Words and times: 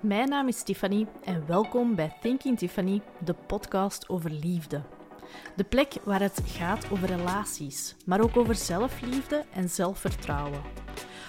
Mijn 0.00 0.28
naam 0.28 0.48
is 0.48 0.62
Tiffany 0.62 1.06
en 1.24 1.46
welkom 1.46 1.94
bij 1.94 2.16
Thinking 2.20 2.58
Tiffany, 2.58 3.02
de 3.24 3.34
podcast 3.46 4.08
over 4.08 4.30
liefde. 4.30 4.82
De 5.56 5.64
plek 5.64 5.94
waar 6.04 6.20
het 6.20 6.40
gaat 6.46 6.90
over 6.90 7.08
relaties, 7.08 7.96
maar 8.06 8.20
ook 8.20 8.36
over 8.36 8.54
zelfliefde 8.54 9.44
en 9.52 9.68
zelfvertrouwen. 9.68 10.62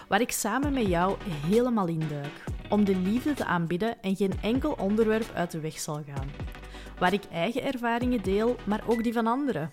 Waar 0.07 0.21
ik 0.21 0.31
samen 0.31 0.73
met 0.73 0.87
jou 0.87 1.17
helemaal 1.25 1.87
induik 1.87 2.43
om 2.69 2.85
de 2.85 2.95
liefde 2.95 3.33
te 3.33 3.45
aanbidden 3.45 4.01
en 4.01 4.15
geen 4.15 4.33
enkel 4.41 4.71
onderwerp 4.71 5.31
uit 5.33 5.51
de 5.51 5.59
weg 5.59 5.79
zal 5.79 6.03
gaan. 6.13 6.29
Waar 6.99 7.13
ik 7.13 7.23
eigen 7.31 7.63
ervaringen 7.63 8.23
deel, 8.23 8.55
maar 8.65 8.83
ook 8.87 9.03
die 9.03 9.13
van 9.13 9.27
anderen. 9.27 9.71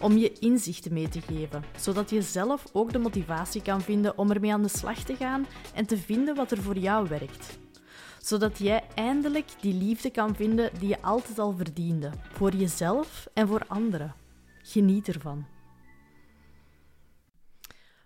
Om 0.00 0.16
je 0.16 0.32
inzichten 0.32 0.92
mee 0.92 1.08
te 1.08 1.20
geven, 1.20 1.64
zodat 1.76 2.10
je 2.10 2.22
zelf 2.22 2.64
ook 2.72 2.92
de 2.92 2.98
motivatie 2.98 3.62
kan 3.62 3.80
vinden 3.80 4.18
om 4.18 4.30
ermee 4.30 4.52
aan 4.52 4.62
de 4.62 4.68
slag 4.68 4.98
te 4.98 5.16
gaan 5.16 5.46
en 5.74 5.86
te 5.86 5.96
vinden 5.96 6.34
wat 6.34 6.50
er 6.50 6.62
voor 6.62 6.78
jou 6.78 7.08
werkt 7.08 7.62
zodat 8.24 8.58
jij 8.58 8.88
eindelijk 8.94 9.48
die 9.60 9.74
liefde 9.74 10.10
kan 10.10 10.36
vinden 10.36 10.78
die 10.78 10.88
je 10.88 11.02
altijd 11.02 11.38
al 11.38 11.52
verdiende, 11.52 12.10
voor 12.32 12.54
jezelf 12.54 13.26
en 13.34 13.48
voor 13.48 13.66
anderen. 13.66 14.14
Geniet 14.62 15.08
ervan. 15.08 15.46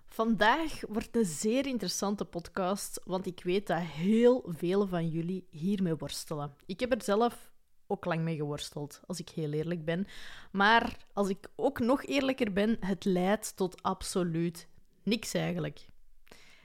Vandaag 0.09 0.81
wordt 0.89 1.17
een 1.17 1.25
zeer 1.25 1.67
interessante 1.67 2.25
podcast, 2.25 3.01
want 3.05 3.27
ik 3.27 3.41
weet 3.45 3.67
dat 3.67 3.81
heel 3.81 4.45
veel 4.57 4.87
van 4.87 5.09
jullie 5.09 5.47
hiermee 5.51 5.97
worstelen. 5.97 6.55
Ik 6.67 6.81
heb 6.81 6.93
er 6.93 7.03
zelf 7.03 7.51
ook 7.87 8.05
lang 8.05 8.21
mee 8.21 8.37
geworsteld, 8.37 9.01
als 9.07 9.19
ik 9.19 9.29
heel 9.29 9.53
eerlijk 9.53 9.85
ben. 9.85 10.07
Maar 10.53 10.97
als 11.13 11.29
ik 11.29 11.51
ook 11.57 11.79
nog 11.79 12.05
eerlijker 12.05 12.53
ben, 12.53 12.77
het 12.81 13.05
leidt 13.05 13.57
tot 13.57 13.83
absoluut 13.83 14.69
niks 15.03 15.35
eigenlijk. 15.35 15.87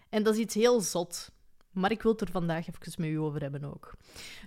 En 0.10 0.24
dat 0.24 0.34
is 0.34 0.40
iets 0.40 0.56
heel 0.56 0.82
zot. 0.82 1.32
Maar 1.74 1.92
ik 1.92 2.02
wil 2.02 2.12
het 2.12 2.22
er 2.22 2.32
vandaag 2.32 2.68
even 2.68 2.94
met 2.98 3.10
u 3.10 3.20
over 3.20 3.42
hebben 3.42 3.64
ook. 3.64 3.94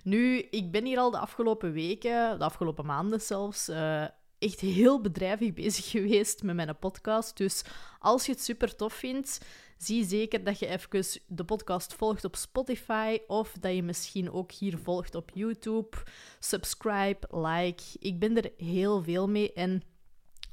Nu, 0.03 0.37
ik 0.39 0.71
ben 0.71 0.85
hier 0.85 0.97
al 0.97 1.11
de 1.11 1.19
afgelopen 1.19 1.71
weken, 1.71 2.39
de 2.39 2.45
afgelopen 2.45 2.85
maanden 2.85 3.21
zelfs, 3.21 3.69
uh, 3.69 4.05
echt 4.39 4.59
heel 4.59 5.01
bedrijvig 5.01 5.53
bezig 5.63 5.89
geweest 5.89 6.43
met 6.43 6.55
mijn 6.55 6.79
podcast. 6.79 7.37
Dus 7.37 7.63
als 7.99 8.25
je 8.25 8.31
het 8.31 8.41
super 8.41 8.75
tof 8.75 8.93
vindt, 8.93 9.39
zie 9.77 10.05
zeker 10.05 10.43
dat 10.43 10.59
je 10.59 10.67
even 10.67 11.21
de 11.27 11.43
podcast 11.43 11.93
volgt 11.93 12.23
op 12.23 12.35
Spotify 12.35 13.17
of 13.27 13.51
dat 13.59 13.75
je 13.75 13.83
misschien 13.83 14.31
ook 14.31 14.51
hier 14.51 14.77
volgt 14.77 15.15
op 15.15 15.31
YouTube. 15.33 15.97
Subscribe, 16.39 17.27
like. 17.37 17.83
Ik 17.99 18.19
ben 18.19 18.37
er 18.37 18.51
heel 18.57 19.03
veel 19.03 19.29
mee 19.29 19.53
en 19.53 19.81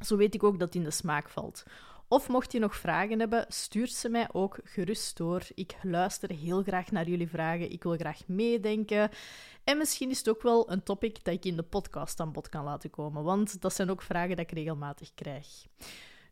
zo 0.00 0.16
weet 0.16 0.34
ik 0.34 0.42
ook 0.42 0.58
dat 0.58 0.68
het 0.68 0.76
in 0.76 0.84
de 0.84 0.90
smaak 0.90 1.28
valt. 1.28 1.62
Of 2.08 2.28
mocht 2.28 2.52
je 2.52 2.58
nog 2.58 2.76
vragen 2.76 3.18
hebben, 3.18 3.44
stuur 3.48 3.86
ze 3.86 4.08
mij 4.08 4.28
ook 4.32 4.58
gerust 4.64 5.16
door. 5.16 5.42
Ik 5.54 5.76
luister 5.82 6.30
heel 6.30 6.62
graag 6.62 6.90
naar 6.90 7.08
jullie 7.08 7.28
vragen. 7.28 7.70
Ik 7.72 7.82
wil 7.82 7.96
graag 7.96 8.26
meedenken. 8.26 9.10
En 9.64 9.78
misschien 9.78 10.10
is 10.10 10.18
het 10.18 10.28
ook 10.28 10.42
wel 10.42 10.70
een 10.70 10.82
topic 10.82 11.24
dat 11.24 11.34
ik 11.34 11.44
in 11.44 11.56
de 11.56 11.62
podcast 11.62 12.20
aan 12.20 12.32
bod 12.32 12.48
kan 12.48 12.64
laten 12.64 12.90
komen, 12.90 13.22
want 13.22 13.60
dat 13.60 13.74
zijn 13.74 13.90
ook 13.90 14.02
vragen 14.02 14.36
die 14.36 14.44
ik 14.44 14.52
regelmatig 14.52 15.14
krijg. 15.14 15.46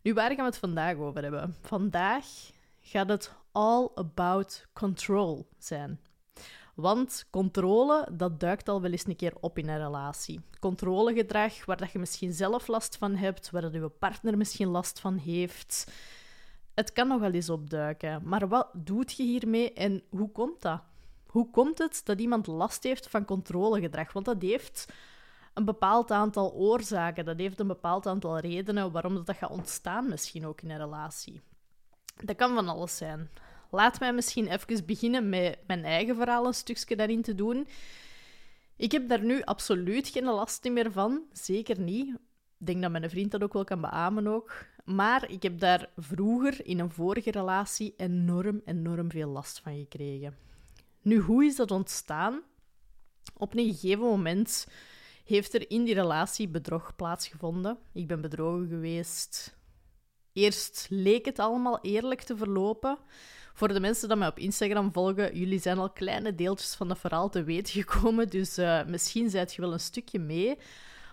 Nu, 0.03 0.15
waar 0.15 0.29
gaan 0.29 0.37
we 0.37 0.43
het 0.43 0.59
vandaag 0.59 0.97
over 0.97 1.23
hebben? 1.23 1.57
Vandaag 1.61 2.27
gaat 2.81 3.09
het 3.09 3.33
all 3.53 3.89
about 3.95 4.67
control 4.73 5.49
zijn. 5.59 6.01
Want 6.75 7.27
controle, 7.31 8.09
dat 8.13 8.41
duikt 8.41 8.69
al 8.69 8.81
wel 8.81 8.91
eens 8.91 9.07
een 9.07 9.17
keer 9.17 9.33
op 9.41 9.59
in 9.59 9.69
een 9.69 9.79
relatie. 9.79 10.41
Controlegedrag, 10.61 11.65
waar 11.65 11.77
dat 11.77 11.93
je 11.93 11.99
misschien 11.99 12.33
zelf 12.33 12.67
last 12.67 12.97
van 12.97 13.15
hebt, 13.15 13.51
waar 13.51 13.63
dat 13.63 13.73
je 13.73 13.89
partner 13.89 14.37
misschien 14.37 14.69
last 14.69 15.01
van 15.01 15.17
heeft. 15.17 15.93
Het 16.75 16.93
kan 16.93 17.09
nog 17.09 17.21
wel 17.21 17.31
eens 17.31 17.51
opduiken. 17.51 18.21
Maar 18.25 18.49
wat 18.49 18.69
doet 18.75 19.13
je 19.13 19.23
hiermee 19.23 19.73
en 19.73 20.03
hoe 20.11 20.31
komt 20.31 20.63
dat? 20.63 20.83
Hoe 21.27 21.51
komt 21.51 21.79
het 21.79 22.01
dat 22.05 22.21
iemand 22.21 22.47
last 22.47 22.83
heeft 22.83 23.09
van 23.09 23.25
controlegedrag? 23.25 24.13
Want 24.13 24.27
dat 24.27 24.43
heeft 24.43 24.93
een 25.55 25.65
bepaald 25.65 26.11
aantal 26.11 26.53
oorzaken, 26.53 27.25
dat 27.25 27.39
heeft 27.39 27.61
een 27.61 27.67
bepaald 27.67 28.07
aantal 28.07 28.39
redenen 28.39 28.93
waarom 28.93 29.15
dat, 29.15 29.27
dat 29.27 29.37
gaat 29.37 29.51
ontstaan, 29.51 30.09
misschien 30.09 30.47
ook 30.47 30.61
in 30.61 30.71
een 30.71 30.79
relatie. 30.79 31.41
Dat 32.25 32.37
kan 32.37 32.55
van 32.55 32.69
alles 32.69 32.97
zijn 32.97 33.31
laat 33.73 34.01
mij 34.01 34.13
misschien 34.13 34.47
even 34.49 34.87
beginnen 34.87 35.29
met 35.29 35.59
mijn 35.67 35.85
eigen 35.85 36.17
verhaal 36.17 36.47
een 36.47 36.55
stukje 36.55 36.97
daarin 36.97 37.23
te 37.23 37.35
doen. 37.35 37.69
Ik 38.77 38.93
heb 38.93 39.09
daar 39.09 39.25
nu 39.25 39.43
absoluut 39.43 40.09
geen 40.09 40.25
last 40.25 40.71
meer 40.71 40.93
van. 40.93 41.23
Zeker 41.33 41.81
niet. 41.81 42.09
Ik 42.59 42.67
denk 42.67 42.83
dat 42.83 42.91
mijn 42.91 43.11
vriend 43.11 43.31
dat 43.31 43.43
ook 43.43 43.53
wel 43.53 43.65
kan 43.65 43.81
beamen 43.81 44.27
ook. 44.27 44.67
Maar 44.85 45.31
ik 45.31 45.43
heb 45.43 45.59
daar 45.59 45.91
vroeger 45.97 46.67
in 46.67 46.79
een 46.79 46.91
vorige 46.91 47.31
relatie 47.31 47.95
enorm, 47.97 48.61
enorm 48.65 49.11
veel 49.11 49.29
last 49.29 49.61
van 49.61 49.77
gekregen. 49.77 50.37
Nu, 51.03 51.19
hoe 51.19 51.45
is 51.45 51.57
dat 51.57 51.71
ontstaan? 51.71 52.43
Op 53.37 53.55
een 53.55 53.75
gegeven 53.75 54.05
moment 54.05 54.67
heeft 55.25 55.55
er 55.55 55.71
in 55.71 55.85
die 55.85 55.95
relatie 55.95 56.49
bedrog 56.49 56.97
plaatsgevonden. 56.97 57.79
Ik 57.93 58.07
ben 58.07 58.21
bedrogen 58.21 58.69
geweest. 58.69 59.57
Eerst 60.33 60.87
leek 60.91 61.25
het 61.25 61.39
allemaal 61.39 61.81
eerlijk 61.81 62.23
te 62.23 62.37
verlopen, 62.37 62.99
voor 63.55 63.69
de 63.69 63.81
mensen 63.81 64.09
die 64.09 64.17
mij 64.17 64.29
op 64.29 64.39
Instagram 64.39 64.93
volgen, 64.93 65.39
jullie 65.39 65.61
zijn 65.61 65.79
al 65.79 65.91
kleine 65.91 66.35
deeltjes 66.35 66.75
van 66.75 66.89
dat 66.89 66.99
verhaal 66.99 67.29
te 67.29 67.45
weten 67.45 67.73
gekomen. 67.83 68.29
Dus 68.29 68.59
uh, 68.59 68.85
misschien 68.85 69.31
zijt 69.31 69.55
je 69.55 69.61
wel 69.61 69.73
een 69.73 69.81
stukje 69.81 70.19
mee. 70.19 70.59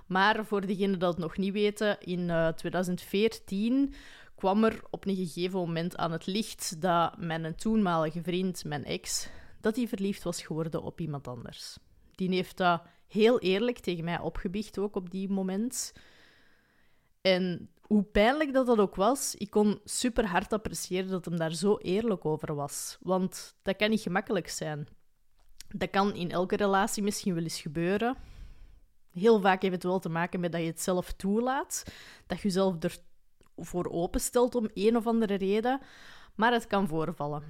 Maar 0.07 0.45
voor 0.45 0.66
degenen 0.66 1.00
dat 1.00 1.13
het 1.13 1.22
nog 1.22 1.38
niet 1.38 1.53
weten, 1.53 1.97
in 2.00 2.19
uh, 2.19 2.47
eh, 2.47 2.53
2014 2.53 3.94
kwam 4.35 4.63
er 4.63 4.81
op 4.89 5.05
een 5.05 5.16
gegeven 5.16 5.59
moment 5.59 5.97
aan 5.97 6.11
het 6.11 6.25
licht 6.25 6.81
dat 6.81 7.17
mijn 7.17 7.55
toenmalige 7.55 8.22
vriend, 8.22 8.66
mijn 8.66 8.85
ex, 8.85 9.29
dat 9.61 9.75
hij 9.75 9.88
verliefd 9.88 10.23
was 10.23 10.41
geworden 10.41 10.83
op 10.83 11.00
iemand 11.00 11.27
anders. 11.27 11.77
Die 12.16 12.29
heeft 12.29 12.57
dat 12.57 12.81
heel 13.07 13.39
eerlijk 13.39 13.79
tegen 13.79 14.03
mij 14.03 14.19
opgebiecht, 14.19 14.77
ook 14.77 14.95
op 14.95 15.09
die 15.09 15.29
moment. 15.29 15.94
En 17.21 17.69
hoe 17.89 18.03
pijnlijk 18.03 18.53
dat 18.53 18.66
dat 18.66 18.77
ook 18.77 18.95
was, 18.95 19.35
ik 19.35 19.50
kon 19.50 19.79
super 19.83 20.25
hard 20.25 20.53
appreciëren 20.53 21.09
dat 21.09 21.25
hem 21.25 21.38
daar 21.38 21.53
zo 21.53 21.77
eerlijk 21.77 22.25
over 22.25 22.55
was. 22.55 22.97
Want 23.01 23.55
dat 23.61 23.75
kan 23.75 23.89
niet 23.89 24.01
gemakkelijk 24.01 24.50
zijn. 24.50 24.88
Dat 25.67 25.89
kan 25.89 26.16
in 26.16 26.31
elke 26.31 26.55
relatie 26.55 27.03
misschien 27.03 27.33
wel 27.33 27.44
eens 27.44 27.61
gebeuren. 27.61 28.16
Heel 29.11 29.41
vaak 29.41 29.61
heeft 29.61 29.73
het 29.73 29.83
wel 29.83 30.00
te 30.00 30.09
maken 30.09 30.39
met 30.39 30.51
dat 30.51 30.61
je 30.61 30.67
het 30.67 30.81
zelf 30.81 31.11
toelaat, 31.11 31.83
dat 32.27 32.38
je 32.38 32.44
jezelf 32.44 32.75
ervoor 33.55 33.89
openstelt 33.91 34.56
om 34.56 34.69
een 34.73 34.97
of 34.97 35.07
andere 35.07 35.35
reden, 35.35 35.79
maar 36.35 36.51
het 36.53 36.67
kan 36.67 36.88
voorvallen. 36.88 37.44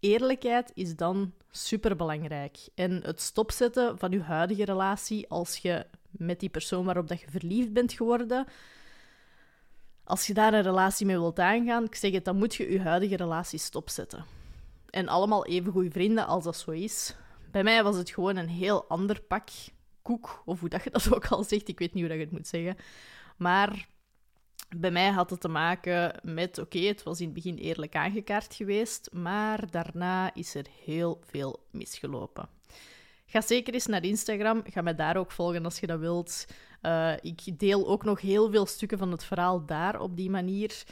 Eerlijkheid 0.00 0.70
is 0.74 0.96
dan 0.96 1.32
superbelangrijk. 1.50 2.58
En 2.74 3.02
het 3.02 3.20
stopzetten 3.20 3.98
van 3.98 4.10
je 4.10 4.20
huidige 4.20 4.64
relatie 4.64 5.28
als 5.28 5.56
je 5.56 5.86
met 6.10 6.40
die 6.40 6.50
persoon 6.50 6.84
waarop 6.84 7.08
dat 7.08 7.20
je 7.20 7.30
verliefd 7.30 7.72
bent 7.72 7.92
geworden, 7.92 8.46
als 10.04 10.26
je 10.26 10.34
daar 10.34 10.54
een 10.54 10.62
relatie 10.62 11.06
mee 11.06 11.18
wilt 11.18 11.38
aangaan, 11.38 11.84
ik 11.84 11.94
zeg 11.94 12.12
het, 12.12 12.24
dan 12.24 12.36
moet 12.36 12.54
je 12.54 12.72
je 12.72 12.80
huidige 12.80 13.16
relatie 13.16 13.58
stopzetten. 13.58 14.24
En 14.90 15.08
allemaal 15.08 15.46
even 15.46 15.72
goede 15.72 15.90
vrienden 15.90 16.26
als 16.26 16.44
dat 16.44 16.56
zo 16.56 16.70
is. 16.70 17.16
Bij 17.50 17.62
mij 17.62 17.82
was 17.82 17.96
het 17.96 18.10
gewoon 18.10 18.36
een 18.36 18.48
heel 18.48 18.84
ander 18.88 19.20
pak 19.20 19.48
koek, 20.02 20.42
of 20.44 20.60
hoe 20.60 20.68
dat 20.68 20.84
je 20.84 20.90
dat 20.90 21.14
ook 21.14 21.26
al 21.26 21.44
zegt. 21.44 21.68
Ik 21.68 21.78
weet 21.78 21.94
niet 21.94 22.02
hoe 22.02 22.12
dat 22.12 22.18
je 22.18 22.24
het 22.24 22.32
moet 22.32 22.48
zeggen. 22.48 22.76
Maar 23.36 23.88
bij 24.76 24.90
mij 24.90 25.10
had 25.10 25.30
het 25.30 25.40
te 25.40 25.48
maken 25.48 26.20
met, 26.22 26.58
oké, 26.58 26.78
het 26.78 27.02
was 27.02 27.20
in 27.20 27.24
het 27.24 27.34
begin 27.34 27.56
eerlijk 27.56 27.96
aangekaart 27.96 28.54
geweest, 28.54 29.08
maar 29.12 29.70
daarna 29.70 30.34
is 30.34 30.54
er 30.54 30.66
heel 30.84 31.20
veel 31.24 31.66
misgelopen. 31.70 32.48
Ga 33.26 33.40
zeker 33.40 33.74
eens 33.74 33.86
naar 33.86 34.04
Instagram. 34.04 34.62
Ga 34.66 34.82
mij 34.82 34.94
daar 34.94 35.16
ook 35.16 35.30
volgen 35.30 35.64
als 35.64 35.80
je 35.80 35.86
dat 35.86 35.98
wilt. 35.98 36.46
Uh, 36.82 37.12
ik 37.20 37.58
deel 37.58 37.88
ook 37.88 38.04
nog 38.04 38.20
heel 38.20 38.50
veel 38.50 38.66
stukken 38.66 38.98
van 38.98 39.10
het 39.10 39.24
verhaal 39.24 39.66
daar 39.66 40.00
op 40.00 40.16
die 40.16 40.30
manier. 40.30 40.84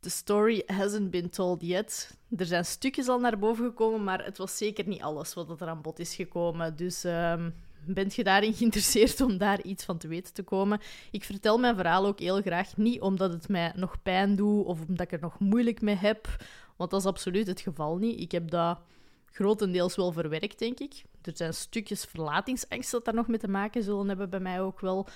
The 0.00 0.10
story 0.10 0.62
hasn't 0.66 1.10
been 1.10 1.30
told 1.30 1.62
yet. 1.62 2.16
Er 2.36 2.46
zijn 2.46 2.64
stukjes 2.64 3.08
al 3.08 3.20
naar 3.20 3.38
boven 3.38 3.64
gekomen, 3.64 4.04
maar 4.04 4.24
het 4.24 4.38
was 4.38 4.56
zeker 4.56 4.88
niet 4.88 5.02
alles 5.02 5.34
wat 5.34 5.60
er 5.60 5.68
aan 5.68 5.82
bod 5.82 5.98
is 5.98 6.14
gekomen. 6.14 6.76
Dus 6.76 7.04
uh, 7.04 7.46
bent 7.86 8.14
je 8.14 8.24
daarin 8.24 8.54
geïnteresseerd 8.58 9.20
om 9.20 9.38
daar 9.38 9.62
iets 9.62 9.84
van 9.84 9.98
te 9.98 10.08
weten 10.08 10.34
te 10.34 10.42
komen? 10.42 10.80
Ik 11.10 11.24
vertel 11.24 11.58
mijn 11.58 11.76
verhaal 11.76 12.06
ook 12.06 12.20
heel 12.20 12.40
graag 12.40 12.76
niet 12.76 13.00
omdat 13.00 13.32
het 13.32 13.48
mij 13.48 13.72
nog 13.76 14.02
pijn 14.02 14.36
doet 14.36 14.64
of 14.64 14.80
omdat 14.88 15.06
ik 15.06 15.12
er 15.12 15.20
nog 15.20 15.38
moeilijk 15.38 15.80
mee 15.80 15.96
heb. 15.96 16.44
Want 16.76 16.90
dat 16.90 17.00
is 17.00 17.06
absoluut 17.06 17.46
het 17.46 17.60
geval 17.60 17.96
niet. 17.96 18.20
Ik 18.20 18.32
heb 18.32 18.50
dat 18.50 18.78
grotendeels 19.24 19.96
wel 19.96 20.12
verwerkt, 20.12 20.58
denk 20.58 20.78
ik. 20.78 21.04
Er 21.26 21.36
zijn 21.36 21.54
stukjes 21.54 22.04
verlatingsangst 22.04 22.90
dat 22.90 23.04
daar 23.04 23.14
nog 23.14 23.28
mee 23.28 23.38
te 23.38 23.48
maken 23.48 23.82
zullen 23.82 24.08
hebben 24.08 24.30
bij 24.30 24.40
mij 24.40 24.60
ook 24.60 24.80
wel. 24.80 25.06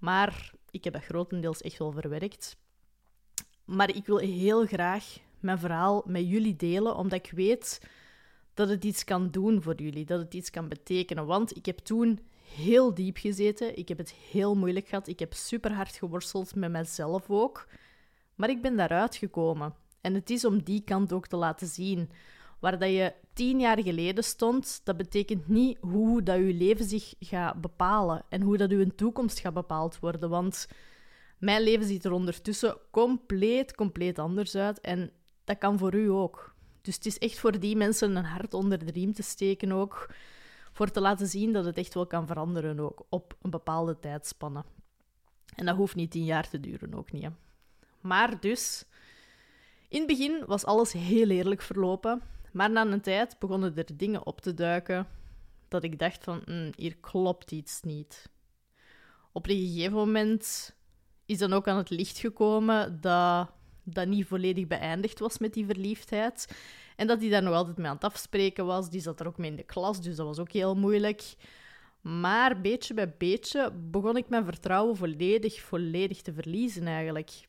Maar 0.00 0.52
ik 0.70 0.84
heb 0.84 0.92
dat 0.92 1.04
grotendeels 1.04 1.60
echt 1.60 1.78
wel 1.78 1.92
verwerkt. 1.92 2.56
Maar 3.64 3.94
ik 3.96 4.06
wil 4.06 4.18
heel 4.18 4.66
graag 4.66 5.18
mijn 5.40 5.58
verhaal 5.58 6.02
met 6.06 6.28
jullie 6.28 6.56
delen, 6.56 6.96
omdat 6.96 7.18
ik 7.24 7.30
weet 7.30 7.80
dat 8.54 8.68
het 8.68 8.84
iets 8.84 9.04
kan 9.04 9.30
doen 9.30 9.62
voor 9.62 9.74
jullie, 9.80 10.04
dat 10.04 10.18
het 10.18 10.34
iets 10.34 10.50
kan 10.50 10.68
betekenen. 10.68 11.26
Want 11.26 11.56
ik 11.56 11.66
heb 11.66 11.78
toen 11.78 12.20
heel 12.54 12.94
diep 12.94 13.16
gezeten, 13.16 13.76
ik 13.78 13.88
heb 13.88 13.98
het 13.98 14.10
heel 14.10 14.56
moeilijk 14.56 14.88
gehad, 14.88 15.08
ik 15.08 15.18
heb 15.18 15.32
super 15.32 15.72
hard 15.72 15.96
geworsteld 15.96 16.54
met 16.54 16.70
mezelf 16.70 17.30
ook. 17.30 17.68
Maar 18.34 18.50
ik 18.50 18.62
ben 18.62 18.76
daaruit 18.76 19.16
gekomen. 19.16 19.74
En 20.00 20.14
het 20.14 20.30
is 20.30 20.44
om 20.44 20.62
die 20.62 20.80
kant 20.84 21.12
ook 21.12 21.26
te 21.26 21.36
laten 21.36 21.66
zien 21.66 22.10
waar 22.60 22.78
dat 22.78 22.90
je 22.90 23.12
tien 23.36 23.60
jaar 23.60 23.82
geleden 23.82 24.24
stond, 24.24 24.80
dat 24.84 24.96
betekent 24.96 25.48
niet 25.48 25.78
hoe 25.80 26.22
dat 26.22 26.36
uw 26.36 26.56
leven 26.56 26.84
zich 26.84 27.14
gaat 27.20 27.60
bepalen 27.60 28.24
en 28.28 28.42
hoe 28.42 28.56
dat 28.56 28.70
uw 28.70 28.86
toekomst 28.94 29.38
gaat 29.38 29.54
bepaald 29.54 29.98
worden. 29.98 30.30
Want 30.30 30.68
mijn 31.38 31.62
leven 31.62 31.86
ziet 31.86 32.04
er 32.04 32.12
ondertussen 32.12 32.76
compleet, 32.90 33.74
compleet 33.74 34.18
anders 34.18 34.54
uit 34.54 34.80
en 34.80 35.10
dat 35.44 35.58
kan 35.58 35.78
voor 35.78 35.94
u 35.94 36.10
ook. 36.10 36.54
Dus 36.80 36.94
het 36.94 37.06
is 37.06 37.18
echt 37.18 37.38
voor 37.38 37.60
die 37.60 37.76
mensen 37.76 38.16
een 38.16 38.24
hart 38.24 38.54
onder 38.54 38.84
de 38.84 38.92
riem 38.92 39.12
te 39.12 39.22
steken 39.22 39.72
ook, 39.72 40.10
voor 40.72 40.90
te 40.90 41.00
laten 41.00 41.26
zien 41.26 41.52
dat 41.52 41.64
het 41.64 41.78
echt 41.78 41.94
wel 41.94 42.06
kan 42.06 42.26
veranderen 42.26 42.80
ook 42.80 43.06
op 43.08 43.36
een 43.42 43.50
bepaalde 43.50 43.98
tijdspanne. 43.98 44.64
En 45.54 45.66
dat 45.66 45.76
hoeft 45.76 45.94
niet 45.94 46.10
tien 46.10 46.24
jaar 46.24 46.48
te 46.48 46.60
duren 46.60 46.94
ook 46.94 47.12
niet. 47.12 47.28
Maar 48.00 48.40
dus, 48.40 48.84
in 49.88 49.98
het 49.98 50.06
begin 50.06 50.44
was 50.46 50.64
alles 50.64 50.92
heel 50.92 51.28
eerlijk 51.28 51.62
verlopen. 51.62 52.22
Maar 52.56 52.70
na 52.70 52.86
een 52.86 53.00
tijd 53.00 53.38
begonnen 53.38 53.76
er 53.76 53.96
dingen 53.96 54.26
op 54.26 54.40
te 54.40 54.54
duiken 54.54 55.06
dat 55.68 55.84
ik 55.84 55.98
dacht 55.98 56.24
van, 56.24 56.42
hm, 56.44 56.72
hier 56.76 56.96
klopt 56.96 57.52
iets 57.52 57.82
niet. 57.82 58.30
Op 59.32 59.48
een 59.48 59.56
gegeven 59.56 59.96
moment 59.96 60.74
is 61.26 61.38
dan 61.38 61.52
ook 61.52 61.68
aan 61.68 61.76
het 61.76 61.90
licht 61.90 62.18
gekomen 62.18 63.00
dat 63.00 63.50
dat 63.82 64.08
niet 64.08 64.26
volledig 64.26 64.66
beëindigd 64.66 65.18
was 65.18 65.38
met 65.38 65.54
die 65.54 65.66
verliefdheid. 65.66 66.56
En 66.96 67.06
dat 67.06 67.20
hij 67.20 67.28
daar 67.30 67.42
nog 67.42 67.54
altijd 67.54 67.76
mee 67.76 67.86
aan 67.86 67.94
het 67.94 68.04
afspreken 68.04 68.66
was. 68.66 68.90
Die 68.90 69.00
zat 69.00 69.20
er 69.20 69.26
ook 69.26 69.38
mee 69.38 69.50
in 69.50 69.56
de 69.56 69.62
klas, 69.62 70.02
dus 70.02 70.16
dat 70.16 70.26
was 70.26 70.38
ook 70.38 70.52
heel 70.52 70.74
moeilijk. 70.74 71.34
Maar 72.00 72.60
beetje 72.60 72.94
bij 72.94 73.14
beetje 73.18 73.72
begon 73.72 74.16
ik 74.16 74.28
mijn 74.28 74.44
vertrouwen 74.44 74.96
volledig, 74.96 75.60
volledig 75.60 76.22
te 76.22 76.32
verliezen 76.32 76.86
eigenlijk. 76.86 77.48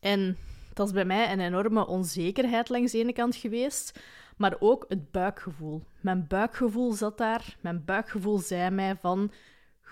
En 0.00 0.36
dat 0.74 0.86
is 0.86 0.92
bij 0.92 1.04
mij 1.04 1.32
een 1.32 1.40
enorme 1.40 1.86
onzekerheid 1.86 2.68
langs 2.68 2.92
de 2.92 2.98
ene 2.98 3.12
kant 3.12 3.36
geweest, 3.36 4.00
maar 4.36 4.56
ook 4.58 4.84
het 4.88 5.10
buikgevoel. 5.10 5.82
Mijn 6.00 6.26
buikgevoel 6.26 6.92
zat 6.92 7.18
daar. 7.18 7.56
Mijn 7.60 7.84
buikgevoel 7.84 8.38
zei 8.38 8.70
mij 8.70 8.96
van, 8.96 9.32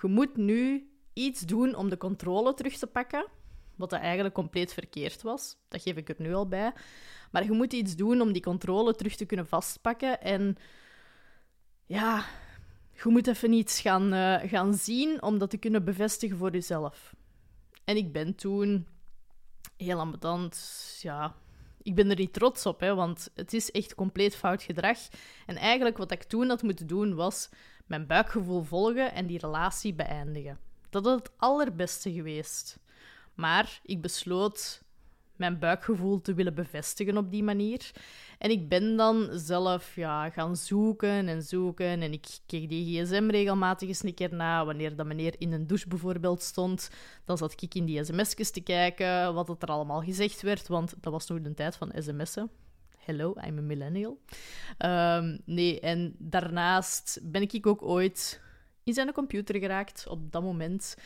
je 0.02 0.08
moet 0.08 0.36
nu 0.36 0.90
iets 1.12 1.40
doen 1.40 1.74
om 1.74 1.88
de 1.88 1.96
controle 1.96 2.54
terug 2.54 2.76
te 2.76 2.86
pakken, 2.86 3.26
wat 3.76 3.90
dat 3.90 4.00
eigenlijk 4.00 4.34
compleet 4.34 4.72
verkeerd 4.72 5.22
was. 5.22 5.56
Dat 5.68 5.82
geef 5.82 5.96
ik 5.96 6.08
er 6.08 6.14
nu 6.18 6.34
al 6.34 6.48
bij. 6.48 6.72
Maar 7.30 7.44
je 7.44 7.52
moet 7.52 7.72
iets 7.72 7.96
doen 7.96 8.20
om 8.20 8.32
die 8.32 8.42
controle 8.42 8.94
terug 8.94 9.16
te 9.16 9.24
kunnen 9.24 9.46
vastpakken. 9.46 10.20
En 10.20 10.56
ja, 11.86 12.24
je 13.02 13.08
moet 13.08 13.26
even 13.26 13.52
iets 13.52 13.80
gaan, 13.80 14.14
uh, 14.14 14.36
gaan 14.44 14.74
zien 14.74 15.22
om 15.22 15.38
dat 15.38 15.50
te 15.50 15.56
kunnen 15.56 15.84
bevestigen 15.84 16.36
voor 16.36 16.52
jezelf. 16.52 17.14
En 17.84 17.96
ik 17.96 18.12
ben 18.12 18.34
toen 18.34 18.86
heel 19.80 19.98
ambetant, 19.98 20.98
ja, 21.02 21.34
ik 21.82 21.94
ben 21.94 22.10
er 22.10 22.16
niet 22.16 22.32
trots 22.32 22.66
op, 22.66 22.80
hè, 22.80 22.94
want 22.94 23.30
het 23.34 23.52
is 23.52 23.70
echt 23.70 23.94
compleet 23.94 24.36
fout 24.36 24.62
gedrag. 24.62 24.98
En 25.46 25.56
eigenlijk 25.56 25.96
wat 25.96 26.10
ik 26.10 26.22
toen 26.22 26.48
had 26.48 26.62
moeten 26.62 26.86
doen, 26.86 27.14
was 27.14 27.48
mijn 27.86 28.06
buikgevoel 28.06 28.62
volgen 28.62 29.12
en 29.12 29.26
die 29.26 29.38
relatie 29.38 29.94
beëindigen. 29.94 30.58
Dat 30.90 31.04
was 31.04 31.14
het 31.14 31.30
allerbeste 31.36 32.12
geweest. 32.12 32.78
Maar 33.34 33.80
ik 33.82 34.00
besloot 34.02 34.82
mijn 35.40 35.58
buikgevoel 35.58 36.20
te 36.20 36.34
willen 36.34 36.54
bevestigen 36.54 37.16
op 37.16 37.30
die 37.30 37.42
manier. 37.42 37.90
En 38.38 38.50
ik 38.50 38.68
ben 38.68 38.96
dan 38.96 39.28
zelf 39.32 39.94
ja, 39.94 40.30
gaan 40.30 40.56
zoeken 40.56 41.28
en 41.28 41.42
zoeken. 41.42 42.02
En 42.02 42.12
ik 42.12 42.26
keek 42.46 42.68
die 42.68 43.04
gsm 43.04 43.28
regelmatig 43.30 43.88
eens 43.88 44.02
een 44.02 44.14
keer 44.14 44.34
na. 44.34 44.64
Wanneer 44.64 44.96
dat 44.96 45.06
meneer 45.06 45.34
in 45.38 45.52
een 45.52 45.66
douche 45.66 45.88
bijvoorbeeld 45.88 46.42
stond, 46.42 46.90
dan 47.24 47.38
zat 47.38 47.62
ik 47.62 47.74
in 47.74 47.84
die 47.84 48.04
sms'jes 48.04 48.50
te 48.50 48.60
kijken 48.60 49.34
wat 49.34 49.62
er 49.62 49.68
allemaal 49.68 50.02
gezegd 50.02 50.42
werd. 50.42 50.68
Want 50.68 50.94
dat 51.00 51.12
was 51.12 51.26
nog 51.26 51.40
de 51.40 51.54
tijd 51.54 51.76
van 51.76 51.92
sms'en. 51.94 52.50
Hello, 52.98 53.34
I'm 53.46 53.58
a 53.58 53.60
millennial. 53.60 54.18
Ehm, 54.78 55.38
nee, 55.44 55.80
en 55.80 56.14
daarnaast 56.18 57.20
ben 57.22 57.42
ik 57.42 57.66
ook 57.66 57.82
ooit 57.82 58.40
in 58.84 58.94
zijn 58.94 59.12
computer 59.12 59.58
geraakt 59.58 60.06
op 60.08 60.32
dat 60.32 60.42
moment. 60.42 60.96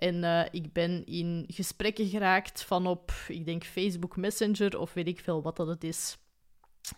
En 0.00 0.22
uh, 0.22 0.44
ik 0.50 0.72
ben 0.72 1.06
in 1.06 1.44
gesprekken 1.48 2.08
geraakt 2.08 2.62
van 2.62 2.86
op, 2.86 3.12
ik 3.28 3.44
denk, 3.44 3.64
Facebook 3.64 4.16
Messenger 4.16 4.78
of 4.78 4.92
weet 4.92 5.08
ik 5.08 5.20
veel 5.20 5.42
wat 5.42 5.56
dat 5.56 5.66
het 5.66 5.84
is. 5.84 6.18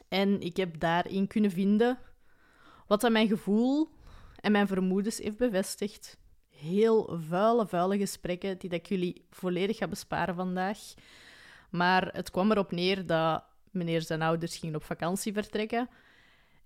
En 0.08 0.40
ik 0.40 0.56
heb 0.56 0.80
daarin 0.80 1.26
kunnen 1.26 1.50
vinden 1.50 1.98
wat 2.86 3.00
dat 3.00 3.12
mijn 3.12 3.28
gevoel 3.28 3.88
en 4.40 4.52
mijn 4.52 4.66
vermoedens 4.66 5.18
heeft 5.18 5.36
bevestigd. 5.36 6.18
Heel 6.48 7.18
vuile, 7.28 7.66
vuile 7.66 7.98
gesprekken 7.98 8.58
die 8.58 8.70
dat 8.70 8.78
ik 8.78 8.86
jullie 8.86 9.26
volledig 9.30 9.76
ga 9.76 9.88
besparen 9.88 10.34
vandaag. 10.34 10.78
Maar 11.70 12.08
het 12.12 12.30
kwam 12.30 12.50
erop 12.50 12.70
neer 12.70 13.06
dat 13.06 13.44
meneer 13.70 14.02
zijn 14.02 14.22
ouders 14.22 14.56
gingen 14.56 14.76
op 14.76 14.84
vakantie 14.84 15.32
vertrekken. 15.32 15.88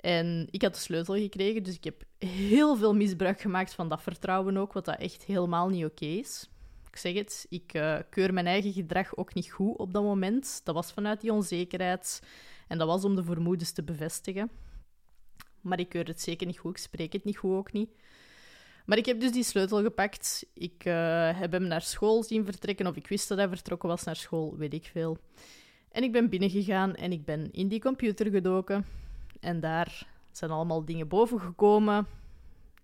En 0.00 0.48
ik 0.50 0.62
had 0.62 0.74
de 0.74 0.80
sleutel 0.80 1.14
gekregen, 1.14 1.62
dus 1.62 1.74
ik 1.74 1.84
heb 1.84 2.04
heel 2.18 2.76
veel 2.76 2.94
misbruik 2.94 3.40
gemaakt 3.40 3.74
van 3.74 3.88
dat 3.88 4.02
vertrouwen 4.02 4.56
ook, 4.56 4.72
wat 4.72 4.84
dat 4.84 4.98
echt 4.98 5.24
helemaal 5.24 5.68
niet 5.68 5.84
oké 5.84 6.04
is. 6.04 6.48
Ik 6.90 6.96
zeg 6.96 7.14
het, 7.14 7.46
ik 7.48 7.74
uh, 7.74 7.98
keur 8.10 8.32
mijn 8.32 8.46
eigen 8.46 8.72
gedrag 8.72 9.16
ook 9.16 9.34
niet 9.34 9.50
goed 9.50 9.76
op 9.76 9.92
dat 9.92 10.02
moment. 10.02 10.60
Dat 10.64 10.74
was 10.74 10.92
vanuit 10.92 11.20
die 11.20 11.32
onzekerheid 11.32 12.22
en 12.68 12.78
dat 12.78 12.86
was 12.86 13.04
om 13.04 13.16
de 13.16 13.24
vermoedens 13.24 13.72
te 13.72 13.82
bevestigen. 13.82 14.50
Maar 15.60 15.80
ik 15.80 15.88
keur 15.88 16.06
het 16.06 16.20
zeker 16.20 16.46
niet 16.46 16.58
goed, 16.58 16.70
ik 16.70 16.82
spreek 16.82 17.12
het 17.12 17.24
niet 17.24 17.36
goed 17.36 17.56
ook 17.56 17.72
niet. 17.72 17.90
Maar 18.86 18.98
ik 18.98 19.06
heb 19.06 19.20
dus 19.20 19.32
die 19.32 19.44
sleutel 19.44 19.82
gepakt. 19.82 20.46
Ik 20.54 20.84
uh, 20.84 21.38
heb 21.40 21.52
hem 21.52 21.66
naar 21.66 21.82
school 21.82 22.22
zien 22.22 22.44
vertrekken, 22.44 22.86
of 22.86 22.96
ik 22.96 23.08
wist 23.08 23.28
dat 23.28 23.38
hij 23.38 23.48
vertrokken 23.48 23.88
was 23.88 24.04
naar 24.04 24.16
school, 24.16 24.56
weet 24.56 24.74
ik 24.74 24.84
veel. 24.92 25.18
En 25.90 26.02
ik 26.02 26.12
ben 26.12 26.28
binnengegaan 26.28 26.94
en 26.94 27.12
ik 27.12 27.24
ben 27.24 27.52
in 27.52 27.68
die 27.68 27.80
computer 27.80 28.30
gedoken. 28.30 28.84
En 29.46 29.60
daar 29.60 30.06
zijn 30.30 30.50
allemaal 30.50 30.84
dingen 30.84 31.08
boven 31.08 31.40
gekomen. 31.40 32.06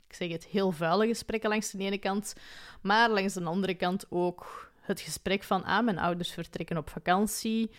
Ik 0.08 0.14
zeg 0.14 0.30
het, 0.30 0.44
heel 0.44 0.72
vuile 0.72 1.06
gesprekken 1.06 1.50
langs 1.50 1.70
de 1.70 1.78
ene 1.78 1.98
kant. 1.98 2.34
Maar 2.82 3.10
langs 3.10 3.34
de 3.34 3.44
andere 3.44 3.74
kant 3.74 4.06
ook 4.10 4.70
het 4.80 5.00
gesprek 5.00 5.42
van... 5.42 5.64
Ah, 5.64 5.84
mijn 5.84 5.98
ouders 5.98 6.30
vertrekken 6.30 6.76
op 6.76 6.90
vakantie. 6.90 7.70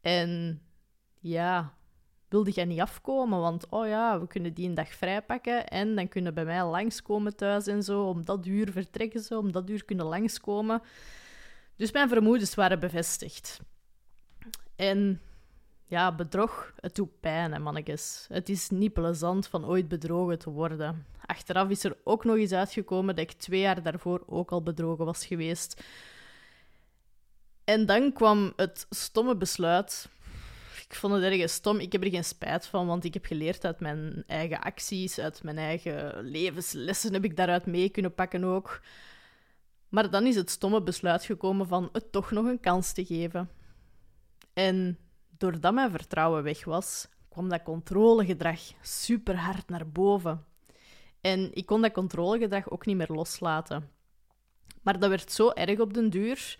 En 0.00 0.60
ja, 1.20 1.74
wilde 2.28 2.50
jij 2.50 2.64
niet 2.64 2.80
afkomen? 2.80 3.40
Want, 3.40 3.68
oh 3.68 3.86
ja, 3.86 4.20
we 4.20 4.26
kunnen 4.26 4.54
die 4.54 4.68
een 4.68 4.74
dag 4.74 4.88
vrijpakken. 4.88 5.66
En 5.66 5.94
dan 5.94 6.08
kunnen 6.08 6.34
bij 6.34 6.44
mij 6.44 6.64
langskomen 6.64 7.36
thuis 7.36 7.66
en 7.66 7.82
zo. 7.82 8.02
Om 8.02 8.24
dat 8.24 8.46
uur 8.46 8.72
vertrekken 8.72 9.20
ze, 9.20 9.38
om 9.38 9.52
dat 9.52 9.70
uur 9.70 9.84
kunnen 9.84 10.06
langskomen. 10.06 10.82
Dus 11.76 11.92
mijn 11.92 12.08
vermoedens 12.08 12.54
waren 12.54 12.80
bevestigd. 12.80 13.60
En 14.76 15.20
ja, 15.86 16.14
bedrog, 16.14 16.72
het 16.80 16.94
doet 16.94 17.20
pijn, 17.20 17.52
hè, 17.52 17.58
mannetjes. 17.58 18.26
Het 18.28 18.48
is 18.48 18.70
niet 18.70 18.92
plezant 18.92 19.46
van 19.46 19.64
ooit 19.64 19.88
bedrogen 19.88 20.38
te 20.38 20.50
worden. 20.50 21.06
Achteraf 21.26 21.68
is 21.68 21.84
er 21.84 21.96
ook 22.04 22.24
nog 22.24 22.36
eens 22.36 22.52
uitgekomen 22.52 23.14
dat 23.16 23.24
ik 23.24 23.32
twee 23.32 23.60
jaar 23.60 23.82
daarvoor 23.82 24.22
ook 24.26 24.50
al 24.50 24.62
bedrogen 24.62 25.04
was 25.04 25.26
geweest. 25.26 25.82
En 27.64 27.86
dan 27.86 28.12
kwam 28.12 28.52
het 28.56 28.86
stomme 28.90 29.36
besluit. 29.36 30.08
Ik 30.88 30.94
vond 30.94 31.14
het 31.14 31.22
ergens 31.22 31.52
stom. 31.52 31.78
Ik 31.78 31.92
heb 31.92 32.04
er 32.04 32.10
geen 32.10 32.24
spijt 32.24 32.66
van, 32.66 32.86
want 32.86 33.04
ik 33.04 33.14
heb 33.14 33.24
geleerd 33.24 33.64
uit 33.64 33.80
mijn 33.80 34.24
eigen 34.26 34.60
acties, 34.60 35.18
uit 35.18 35.42
mijn 35.42 35.58
eigen 35.58 36.22
levenslessen 36.22 37.12
heb 37.12 37.24
ik 37.24 37.36
daaruit 37.36 37.66
mee 37.66 37.88
kunnen 37.88 38.14
pakken 38.14 38.44
ook. 38.44 38.80
Maar 39.88 40.10
dan 40.10 40.26
is 40.26 40.36
het 40.36 40.50
stomme 40.50 40.82
besluit 40.82 41.24
gekomen 41.24 41.66
van 41.66 41.88
het 41.92 42.12
toch 42.12 42.30
nog 42.30 42.46
een 42.46 42.60
kans 42.60 42.92
te 42.92 43.04
geven. 43.04 43.50
En 44.52 44.98
doordat 45.38 45.74
mijn 45.74 45.90
vertrouwen 45.90 46.42
weg 46.42 46.64
was, 46.64 47.08
kwam 47.28 47.48
dat 47.48 47.62
controlegedrag 47.62 48.60
super 48.80 49.36
hard 49.36 49.68
naar 49.68 49.88
boven. 49.88 50.44
En 51.20 51.50
ik 51.52 51.66
kon 51.66 51.82
dat 51.82 51.92
controlegedrag 51.92 52.70
ook 52.70 52.86
niet 52.86 52.96
meer 52.96 53.12
loslaten. 53.12 53.90
Maar 54.82 54.98
dat 54.98 55.08
werd 55.08 55.32
zo 55.32 55.50
erg 55.50 55.78
op 55.78 55.94
den 55.94 56.10
duur. 56.10 56.58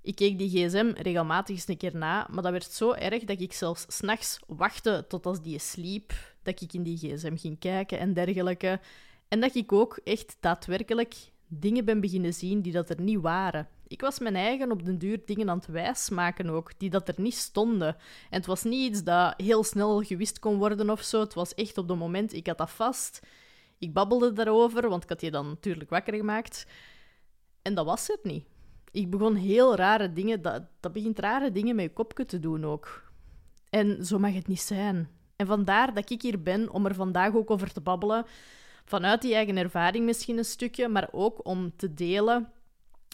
Ik 0.00 0.14
keek 0.14 0.38
die 0.38 0.50
gsm 0.50 0.92
regelmatig 0.96 1.54
eens 1.54 1.68
een 1.68 1.76
keer 1.76 1.96
na, 1.96 2.26
maar 2.30 2.42
dat 2.42 2.52
werd 2.52 2.72
zo 2.72 2.92
erg 2.92 3.24
dat 3.24 3.40
ik 3.40 3.52
zelfs 3.52 3.84
s'nachts 3.88 4.38
wachtte 4.46 5.04
tot 5.08 5.26
als 5.26 5.42
die 5.42 5.58
sliep, 5.58 6.12
dat 6.42 6.60
ik 6.60 6.72
in 6.72 6.82
die 6.82 6.96
gsm 6.96 7.36
ging 7.36 7.58
kijken 7.58 7.98
en 7.98 8.14
dergelijke. 8.14 8.80
En 9.28 9.40
dat 9.40 9.54
ik 9.54 9.72
ook 9.72 10.00
echt 10.04 10.36
daadwerkelijk 10.40 11.14
dingen 11.46 11.84
ben 11.84 12.00
beginnen 12.00 12.34
zien 12.34 12.60
die 12.60 12.72
dat 12.72 12.90
er 12.90 13.00
niet 13.00 13.20
waren. 13.20 13.68
Ik 13.88 14.00
was 14.00 14.18
mijn 14.18 14.36
eigen 14.36 14.70
op 14.70 14.84
den 14.84 14.98
duur 14.98 15.20
dingen 15.24 15.50
aan 15.50 15.58
het 15.58 15.66
wijsmaken 15.66 16.50
ook, 16.50 16.78
die 16.78 16.90
dat 16.90 17.08
er 17.08 17.14
niet 17.16 17.34
stonden. 17.34 17.88
En 18.30 18.36
het 18.36 18.46
was 18.46 18.62
niet 18.62 18.90
iets 18.90 19.04
dat 19.04 19.34
heel 19.36 19.64
snel 19.64 20.02
gewist 20.02 20.38
kon 20.38 20.58
worden 20.58 20.90
of 20.90 21.02
zo. 21.02 21.20
Het 21.20 21.34
was 21.34 21.54
echt 21.54 21.78
op 21.78 21.88
het 21.88 21.98
moment, 21.98 22.32
ik 22.32 22.46
had 22.46 22.58
dat 22.58 22.70
vast. 22.70 23.20
Ik 23.78 23.92
babbelde 23.92 24.32
daarover, 24.32 24.88
want 24.88 25.02
ik 25.02 25.08
had 25.08 25.20
je 25.20 25.30
dan 25.30 25.46
natuurlijk 25.46 25.90
wakker 25.90 26.14
gemaakt. 26.14 26.66
En 27.62 27.74
dat 27.74 27.86
was 27.86 28.06
het 28.06 28.24
niet. 28.24 28.44
Ik 28.90 29.10
begon 29.10 29.34
heel 29.34 29.74
rare 29.74 30.12
dingen, 30.12 30.42
dat, 30.42 30.62
dat 30.80 30.92
begint 30.92 31.18
rare 31.18 31.52
dingen 31.52 31.76
met 31.76 31.84
je 31.84 31.92
kopje 31.92 32.24
te 32.24 32.38
doen 32.38 32.64
ook. 32.64 33.02
En 33.70 34.06
zo 34.06 34.18
mag 34.18 34.34
het 34.34 34.46
niet 34.46 34.60
zijn. 34.60 35.08
En 35.36 35.46
vandaar 35.46 35.94
dat 35.94 36.10
ik 36.10 36.22
hier 36.22 36.42
ben 36.42 36.70
om 36.70 36.86
er 36.86 36.94
vandaag 36.94 37.34
ook 37.34 37.50
over 37.50 37.72
te 37.72 37.80
babbelen. 37.80 38.26
Vanuit 38.84 39.22
die 39.22 39.34
eigen 39.34 39.56
ervaring 39.56 40.04
misschien 40.04 40.38
een 40.38 40.44
stukje, 40.44 40.88
maar 40.88 41.08
ook 41.12 41.46
om 41.46 41.76
te 41.76 41.94
delen 41.94 42.52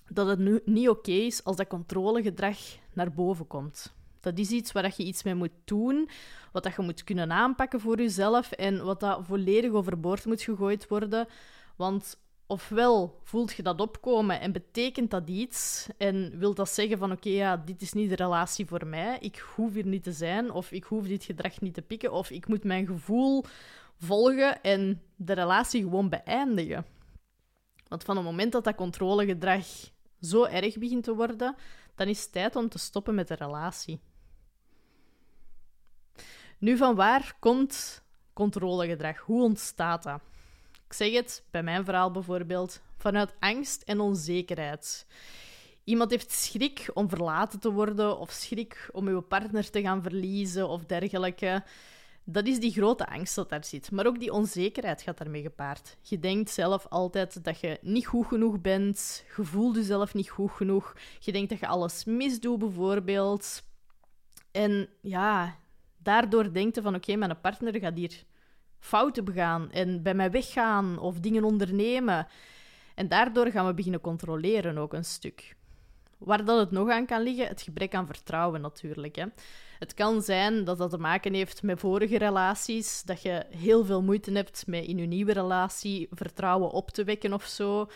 dat 0.09 0.26
het 0.26 0.38
nu 0.38 0.61
niet 0.64 0.88
oké 0.88 1.11
is 1.11 1.44
als 1.44 1.56
dat 1.56 1.66
controlegedrag 1.66 2.59
naar 2.92 3.12
boven 3.12 3.47
komt. 3.47 3.94
Dat 4.21 4.38
is 4.38 4.50
iets 4.50 4.73
waar 4.73 4.94
je 4.97 5.04
iets 5.04 5.23
mee 5.23 5.35
moet 5.35 5.50
doen, 5.64 6.09
wat 6.52 6.62
dat 6.62 6.75
je 6.76 6.82
moet 6.82 7.04
kunnen 7.04 7.32
aanpakken 7.32 7.80
voor 7.80 7.97
jezelf 7.97 8.52
en 8.52 8.85
wat 8.85 9.00
dat 9.00 9.21
volledig 9.26 9.73
overboord 9.73 10.25
moet 10.25 10.42
gegooid 10.42 10.88
worden. 10.88 11.26
Want 11.76 12.16
ofwel 12.47 13.18
voelt 13.23 13.52
je 13.52 13.62
dat 13.62 13.80
opkomen 13.80 14.40
en 14.40 14.52
betekent 14.52 15.11
dat 15.11 15.28
iets 15.28 15.88
en 15.99 16.38
wil 16.38 16.54
dat 16.54 16.68
zeggen 16.68 16.99
van 16.99 17.12
oké, 17.12 17.28
ja, 17.28 17.56
dit 17.56 17.82
is 17.82 17.92
niet 17.92 18.09
de 18.09 18.16
relatie 18.16 18.66
voor 18.66 18.87
mij, 18.87 19.18
ik 19.21 19.38
hoef 19.54 19.75
hier 19.75 19.87
niet 19.87 20.02
te 20.02 20.12
zijn 20.12 20.50
of 20.50 20.73
ik 20.73 20.85
hoef 20.85 21.06
dit 21.06 21.25
gedrag 21.25 21.61
niet 21.61 21.75
te 21.75 21.82
pikken 21.82 22.12
of 22.12 22.30
ik 22.30 22.49
moet 22.49 22.64
mijn 22.64 22.87
gevoel 22.87 23.44
volgen 23.99 24.62
en 24.62 25.02
de 25.16 25.32
relatie 25.32 25.82
gewoon 25.82 26.09
beëindigen. 26.09 26.85
Want 27.92 28.04
van 28.04 28.16
het 28.16 28.25
moment 28.25 28.52
dat 28.52 28.64
dat 28.64 28.75
controlegedrag 28.75 29.66
zo 30.20 30.44
erg 30.44 30.78
begint 30.78 31.04
te 31.04 31.14
worden, 31.14 31.56
dan 31.94 32.08
is 32.08 32.22
het 32.22 32.32
tijd 32.32 32.56
om 32.56 32.68
te 32.68 32.78
stoppen 32.78 33.14
met 33.14 33.28
de 33.28 33.34
relatie. 33.34 34.00
Nu, 36.58 36.76
van 36.76 36.94
waar 36.94 37.37
komt 37.38 38.02
controlegedrag? 38.32 39.18
Hoe 39.18 39.42
ontstaat 39.42 40.02
dat? 40.02 40.20
Ik 40.87 40.92
zeg 40.92 41.12
het, 41.12 41.44
bij 41.50 41.62
mijn 41.62 41.84
verhaal 41.84 42.11
bijvoorbeeld, 42.11 42.80
vanuit 42.96 43.34
angst 43.38 43.82
en 43.82 44.00
onzekerheid. 44.00 45.06
Iemand 45.84 46.11
heeft 46.11 46.30
schrik 46.30 46.90
om 46.94 47.08
verlaten 47.08 47.61
te 47.61 47.72
worden 47.72 48.18
of 48.18 48.30
schrik 48.30 48.88
om 48.92 49.06
uw 49.06 49.20
partner 49.20 49.70
te 49.70 49.80
gaan 49.80 50.02
verliezen 50.02 50.68
of 50.68 50.84
dergelijke. 50.84 51.64
Dat 52.25 52.47
is 52.47 52.61
die 52.61 52.73
grote 52.73 53.07
angst 53.07 53.35
dat 53.35 53.49
daar 53.49 53.64
zit. 53.64 53.91
Maar 53.91 54.07
ook 54.07 54.19
die 54.19 54.33
onzekerheid 54.33 55.02
gaat 55.02 55.19
daarmee 55.19 55.43
gepaard. 55.43 55.97
Je 56.02 56.19
denkt 56.19 56.50
zelf 56.50 56.87
altijd 56.88 57.45
dat 57.45 57.61
je 57.61 57.79
niet 57.81 58.07
goed 58.07 58.26
genoeg 58.26 58.61
bent. 58.61 59.25
Je 59.37 59.45
voelt 59.45 59.76
jezelf 59.76 60.14
niet 60.14 60.31
goed 60.31 60.50
genoeg. 60.50 60.97
Je 61.19 61.33
denkt 61.33 61.50
dat 61.50 61.59
je 61.59 61.67
alles 61.67 62.05
misdoet, 62.05 62.59
bijvoorbeeld. 62.59 63.62
En 64.50 64.88
ja, 65.00 65.57
daardoor 65.99 66.52
denkt 66.52 66.75
je 66.75 66.83
van 66.83 66.95
oké, 66.95 67.17
mijn 67.17 67.41
partner 67.41 67.79
gaat 67.79 67.97
hier 67.97 68.25
fouten 68.79 69.25
begaan 69.25 69.71
en 69.71 70.02
bij 70.02 70.14
mij 70.14 70.31
weggaan 70.31 70.99
of 70.99 71.21
dingen 71.21 71.45
ondernemen. 71.45 72.26
En 72.95 73.09
daardoor 73.09 73.50
gaan 73.50 73.67
we 73.67 73.75
beginnen 73.75 74.00
controleren 74.00 74.79
ook 74.79 74.93
een 74.93 75.05
stuk. 75.05 75.57
Waar 76.25 76.45
dat 76.45 76.59
het 76.59 76.71
nog 76.71 76.91
aan 76.91 77.07
kan 77.07 77.23
liggen, 77.23 77.47
het 77.47 77.62
gebrek 77.62 77.95
aan 77.95 78.07
vertrouwen 78.07 78.61
natuurlijk. 78.61 79.17
Hè. 79.17 79.25
Het 79.79 79.95
kan 79.95 80.23
zijn 80.23 80.64
dat 80.64 80.79
dat 80.79 80.91
te 80.91 80.99
maken 80.99 81.35
heeft 81.35 81.62
met 81.62 81.81
vorige 81.81 82.19
relaties, 82.19 83.02
dat 83.02 83.23
je 83.23 83.47
heel 83.50 83.85
veel 83.85 84.02
moeite 84.02 84.33
hebt 84.33 84.67
met 84.67 84.85
in 84.85 84.99
je 84.99 85.07
nieuwe 85.07 85.33
relatie 85.33 86.09
vertrouwen 86.11 86.71
op 86.71 86.91
te 86.91 87.05
wekken 87.05 87.33
of 87.33 87.45
zo. 87.45 87.91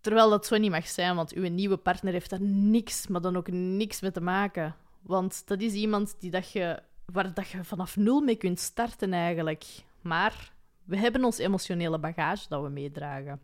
Terwijl 0.00 0.30
dat 0.30 0.46
zo 0.46 0.56
niet 0.56 0.70
mag 0.70 0.86
zijn, 0.86 1.16
want 1.16 1.32
uw 1.32 1.48
nieuwe 1.48 1.76
partner 1.76 2.12
heeft 2.12 2.30
daar 2.30 2.40
niks, 2.42 3.06
maar 3.06 3.20
dan 3.20 3.36
ook 3.36 3.50
niks 3.50 4.00
mee 4.00 4.10
te 4.10 4.20
maken. 4.20 4.76
Want 5.02 5.46
dat 5.46 5.60
is 5.60 5.72
iemand 5.72 6.16
die 6.20 6.30
dat 6.30 6.50
je 6.52 6.82
waar 7.12 7.34
dat 7.34 7.48
je 7.48 7.64
vanaf 7.64 7.96
nul 7.96 8.20
mee 8.20 8.36
kunt 8.36 8.58
starten 8.58 9.12
eigenlijk. 9.12 9.64
Maar 10.00 10.52
we 10.84 10.96
hebben 10.96 11.24
ons 11.24 11.38
emotionele 11.38 11.98
bagage 11.98 12.48
dat 12.48 12.62
we 12.62 12.68
meedragen. 12.68 13.40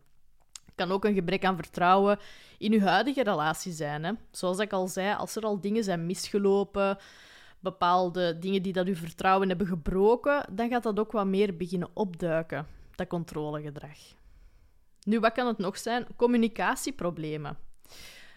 Kan 0.74 0.92
ook 0.92 1.04
een 1.04 1.14
gebrek 1.14 1.44
aan 1.44 1.56
vertrouwen 1.56 2.18
in 2.58 2.72
je 2.72 2.82
huidige 2.82 3.22
relatie 3.22 3.72
zijn. 3.72 4.04
Hè? 4.04 4.12
Zoals 4.30 4.58
ik 4.58 4.72
al 4.72 4.88
zei, 4.88 5.14
als 5.14 5.36
er 5.36 5.42
al 5.42 5.60
dingen 5.60 5.84
zijn 5.84 6.06
misgelopen, 6.06 6.98
bepaalde 7.60 8.38
dingen 8.38 8.62
die 8.62 8.72
dat 8.72 8.86
uw 8.86 8.94
vertrouwen 8.94 9.48
hebben 9.48 9.66
gebroken, 9.66 10.44
dan 10.52 10.68
gaat 10.68 10.82
dat 10.82 10.98
ook 10.98 11.12
wat 11.12 11.26
meer 11.26 11.56
beginnen 11.56 11.90
opduiken, 11.92 12.66
dat 12.94 13.06
controlegedrag. 13.06 13.98
Nu, 15.02 15.20
wat 15.20 15.32
kan 15.32 15.46
het 15.46 15.58
nog 15.58 15.78
zijn? 15.78 16.06
Communicatieproblemen. 16.16 17.56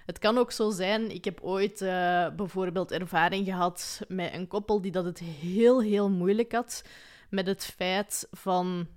Het 0.06 0.20
kan 0.20 0.38
ook 0.38 0.52
zo 0.52 0.70
zijn, 0.70 1.12
ik 1.12 1.26
heb 1.26 1.42
ooit 1.42 1.82
uh, 1.82 1.90
bijvoorbeeld 2.36 2.92
ervaring 2.92 3.46
gehad 3.46 4.02
met 4.08 4.34
een 4.34 4.48
koppel 4.48 4.82
die 4.82 4.92
dat 4.92 5.06
het 5.06 5.20
heel, 5.20 5.82
heel 5.82 6.10
moeilijk 6.10 6.52
had 6.52 6.84
met 7.30 7.48
het 7.48 7.66
feit 7.66 8.28
van 8.32 8.88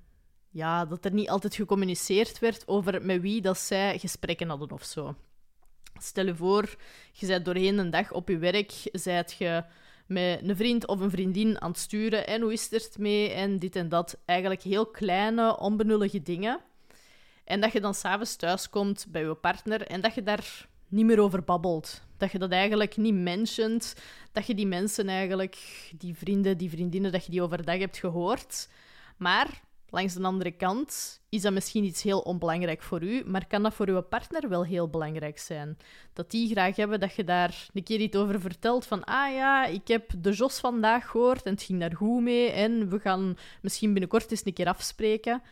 ja, 0.51 0.85
dat 0.85 1.05
er 1.05 1.13
niet 1.13 1.29
altijd 1.29 1.55
gecommuniceerd 1.55 2.39
werd 2.39 2.69
over 2.69 3.05
met 3.05 3.21
wie 3.21 3.41
dat 3.41 3.59
zij 3.59 3.99
gesprekken 3.99 4.49
hadden 4.49 4.71
of 4.71 4.85
zo. 4.85 5.15
Stel 5.99 6.27
je 6.27 6.37
voor, 6.37 6.75
je 7.13 7.27
bent 7.27 7.45
doorheen 7.45 7.79
een 7.79 7.91
dag 7.91 8.13
op 8.13 8.29
je 8.29 8.39
werk, 8.39 8.73
zijt 8.93 9.33
je 9.39 9.65
met 10.07 10.41
een 10.43 10.57
vriend 10.57 10.87
of 10.87 11.01
een 11.01 11.11
vriendin 11.11 11.61
aan 11.61 11.71
het 11.71 11.79
sturen 11.79 12.27
en 12.27 12.41
hoe 12.41 12.53
is 12.53 12.71
het 12.71 12.99
mee 12.99 13.31
en 13.31 13.59
dit 13.59 13.77
en 13.77 13.89
dat. 13.89 14.19
Eigenlijk 14.25 14.63
heel 14.63 14.87
kleine, 14.87 15.59
onbenullige 15.59 16.23
dingen. 16.23 16.61
En 17.45 17.61
dat 17.61 17.73
je 17.73 17.81
dan 17.81 17.95
s'avonds 17.95 18.37
thuiskomt 18.37 19.07
bij 19.09 19.23
je 19.23 19.35
partner 19.35 19.87
en 19.87 20.01
dat 20.01 20.15
je 20.15 20.23
daar 20.23 20.69
niet 20.89 21.05
meer 21.05 21.21
over 21.21 21.45
babbelt. 21.45 22.03
Dat 22.17 22.33
je 22.33 22.39
dat 22.39 22.51
eigenlijk 22.51 22.97
niet 22.97 23.15
mentioned. 23.15 24.03
Dat 24.33 24.47
je 24.47 24.55
die 24.55 24.67
mensen 24.67 25.09
eigenlijk, 25.09 25.57
die 25.99 26.15
vrienden, 26.15 26.59
die 26.59 26.71
vriendinnen, 26.71 27.13
dat 27.13 27.25
je 27.25 27.31
die 27.31 27.43
overdag 27.43 27.79
hebt 27.79 27.99
gehoord. 27.99 28.69
Maar 29.17 29.61
langs 29.91 30.15
de 30.15 30.23
andere 30.23 30.51
kant 30.51 31.21
is 31.29 31.43
dat 31.43 31.53
misschien 31.53 31.85
iets 31.85 32.03
heel 32.03 32.21
onbelangrijk 32.21 32.83
voor 32.83 33.03
u, 33.03 33.23
maar 33.27 33.47
kan 33.47 33.63
dat 33.63 33.75
voor 33.75 33.89
uw 33.89 34.01
partner 34.01 34.49
wel 34.49 34.65
heel 34.65 34.89
belangrijk 34.89 35.39
zijn? 35.39 35.79
Dat 36.13 36.31
die 36.31 36.51
graag 36.51 36.77
hebben 36.77 37.01
dat 37.01 37.15
je 37.15 37.25
daar 37.25 37.69
een 37.75 37.83
keer 37.83 38.01
iets 38.01 38.17
over 38.17 38.41
vertelt 38.41 38.87
van 38.87 39.05
ah 39.05 39.33
ja, 39.33 39.65
ik 39.65 39.89
heb 39.89 40.11
de 40.19 40.31
Jos 40.31 40.59
vandaag 40.59 41.07
gehoord 41.07 41.43
en 41.43 41.53
het 41.53 41.63
ging 41.63 41.81
daar 41.81 41.97
goed 41.97 42.23
mee 42.23 42.51
en 42.51 42.89
we 42.89 42.99
gaan 42.99 43.37
misschien 43.63 43.93
binnenkort 43.93 44.31
eens 44.31 44.47
een 44.47 44.53
keer 44.53 44.69
afspreken. 44.69 45.43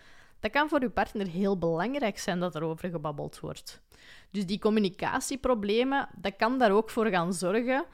Dat 0.41 0.51
kan 0.51 0.69
voor 0.69 0.83
uw 0.83 0.91
partner 0.91 1.27
heel 1.27 1.59
belangrijk 1.59 2.19
zijn 2.19 2.41
dat 2.41 2.55
er 2.55 2.63
over 2.63 2.89
gebabbeld 2.89 3.41
wordt. 3.41 3.81
Dus 4.31 4.47
die 4.47 4.59
communicatieproblemen, 4.59 6.09
dat 6.17 6.37
kan 6.37 6.59
daar 6.59 6.71
ook 6.71 6.91
voor 6.91 7.07
gaan 7.07 7.33
zorgen 7.33 7.85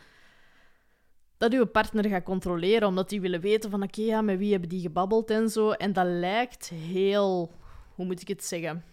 dat 1.51 1.53
uw 1.53 1.67
partner 1.67 2.09
gaat 2.09 2.23
controleren, 2.23 2.89
omdat 2.89 3.09
die 3.09 3.21
willen 3.21 3.41
weten 3.41 3.71
van 3.71 3.83
oké, 3.83 4.03
ja, 4.03 4.23
met 4.23 4.39
wie 4.39 4.51
hebben 4.51 4.69
die 4.69 4.81
gebabbeld 4.81 5.31
en 5.31 5.49
zo. 5.49 5.71
En 5.71 5.93
dat 5.93 6.07
lijkt 6.07 6.69
heel, 6.69 7.53
hoe 7.95 8.07
moet 8.07 8.21
ik 8.21 8.29
het 8.29 8.45
zeggen? 8.45 8.85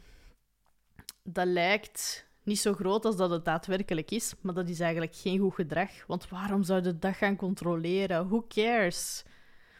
Dat 1.23 1.47
lijkt 1.47 2.27
niet 2.43 2.59
zo 2.59 2.73
groot 2.73 3.05
als 3.05 3.15
dat 3.15 3.29
het 3.29 3.45
daadwerkelijk 3.45 4.11
is, 4.11 4.33
maar 4.41 4.53
dat 4.53 4.69
is 4.69 4.79
eigenlijk 4.79 5.15
geen 5.15 5.39
goed 5.39 5.53
gedrag. 5.53 5.89
Want 6.07 6.29
waarom 6.29 6.63
zou 6.63 6.83
je 6.83 6.97
dat 6.97 7.15
gaan 7.15 7.35
controleren? 7.35 8.27
Who 8.27 8.45
cares? 8.47 9.23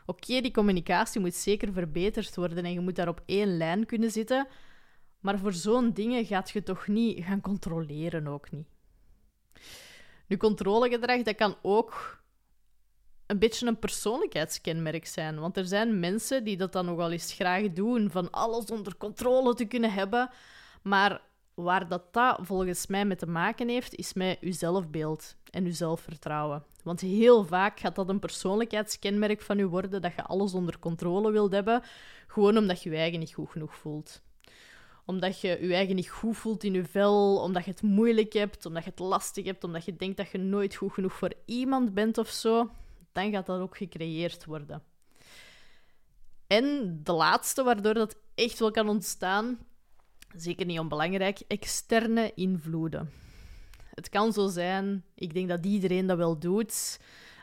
Oké, 0.06 0.42
die 0.42 0.52
communicatie 0.52 1.22
moet 1.22 1.36
zeker 1.36 1.74
verbeterd 1.74 2.36
worden 2.36 2.66
en 2.66 2.74
je 2.74 2.80
moet 2.80 2.96
daar 2.96 3.08
op 3.08 3.22
één 3.26 3.58
lijn 3.58 3.86
kunnen 3.86 4.12
zitten. 4.12 4.48
Maar 5.20 5.40
voor 5.40 5.54
zo'n 5.54 5.94
dingen 5.94 6.26
gaat 6.26 6.50
je 6.50 6.64
toch 6.64 6.88
niet 6.88 7.24
gaan 7.24 7.42
controleren, 7.42 8.28
ook 8.28 8.52
niet. 8.52 8.68
Nu, 10.28 10.38
controlegedrag, 10.38 11.22
dat 11.22 11.36
kan 11.36 11.56
ook 11.62 12.21
een 13.32 13.40
beetje 13.40 13.68
een 13.68 13.80
persoonlijkheidskenmerk 13.80 15.06
zijn. 15.06 15.40
Want 15.40 15.58
er 15.58 15.66
zijn 15.66 16.00
mensen 16.00 16.44
die 16.44 16.58
dat 16.58 16.74
dan 16.74 16.86
nogal 16.86 17.12
eens 17.12 17.34
graag 17.34 17.74
doen, 17.74 18.10
van 18.10 18.32
alles 18.32 18.66
onder 18.66 18.98
controle 18.98 19.54
te 19.54 19.66
kunnen 19.66 19.94
hebben. 19.94 20.30
Maar 20.82 21.22
waar 21.54 21.88
dat, 21.88 22.14
dat 22.14 22.38
volgens 22.42 22.88
mij 22.88 23.06
mee 23.06 23.16
te 23.16 23.26
maken 23.26 23.68
heeft, 23.68 23.96
is 23.96 24.14
met 24.14 24.38
uw 24.42 24.52
zelfbeeld 24.52 25.36
en 25.50 25.66
uw 25.66 25.74
zelfvertrouwen. 25.74 26.64
Want 26.84 27.02
heel 27.02 27.44
vaak 27.44 27.80
gaat 27.80 27.96
dat 27.96 28.10
een 28.10 28.20
persoonlijkheidskenmerk 28.20 29.42
van 29.42 29.60
u 29.60 29.68
worden, 29.68 30.02
dat 30.02 30.16
je 30.16 30.24
alles 30.24 30.54
onder 30.54 30.80
controle 30.80 31.32
wilt 31.32 31.52
hebben, 31.52 31.84
gewoon 32.28 32.58
omdat 32.58 32.84
je 32.84 32.90
je 32.90 32.96
eigen 32.96 33.20
niet 33.20 33.34
goed 33.34 33.50
genoeg 33.50 33.76
voelt 33.76 34.22
omdat 35.06 35.42
je 35.42 35.58
je 35.62 35.74
eigen 35.74 35.96
niet 35.96 36.10
goed 36.10 36.38
voelt 36.38 36.64
in 36.64 36.74
je 36.74 36.86
vel, 36.86 37.38
omdat 37.38 37.66
je 37.66 37.72
het 37.72 37.82
moeilijk 37.82 38.34
hebt, 38.34 38.66
omdat 38.66 38.84
je 38.84 38.90
het 38.90 39.00
lastig 39.00 39.46
hebt, 39.46 39.64
omdat 39.64 39.86
je 39.86 39.96
denkt 39.96 40.18
dat 40.18 40.32
je 40.32 40.38
nooit 40.38 40.76
goed 40.76 40.94
genoeg 40.94 41.14
voor 41.14 41.34
iemand 41.46 41.94
bent 41.94 42.18
of 42.18 42.30
zo, 42.30 42.70
dan 43.12 43.32
gaat 43.32 43.46
dat 43.46 43.60
ook 43.60 43.78
gecreëerd 43.78 44.46
worden. 44.46 44.84
En 46.48 47.00
de 47.04 47.12
laatste, 47.12 47.64
waardoor 47.64 47.94
dat 47.94 48.18
echt 48.36 48.60
wel 48.60 48.72
kan 48.72 48.90
ontstaan, 48.90 49.60
zeker 50.36 50.66
niet 50.66 50.80
onbelangrijk, 50.80 51.40
externe 51.48 52.32
invloeden. 52.36 53.12
Het 53.94 54.10
kan 54.10 54.34
zo 54.34 54.48
zijn, 54.48 55.06
ik 55.16 55.34
denk 55.34 55.50
dat 55.50 55.66
iedereen 55.66 56.08
dat 56.08 56.18
wel 56.18 56.40
doet, 56.40 57.00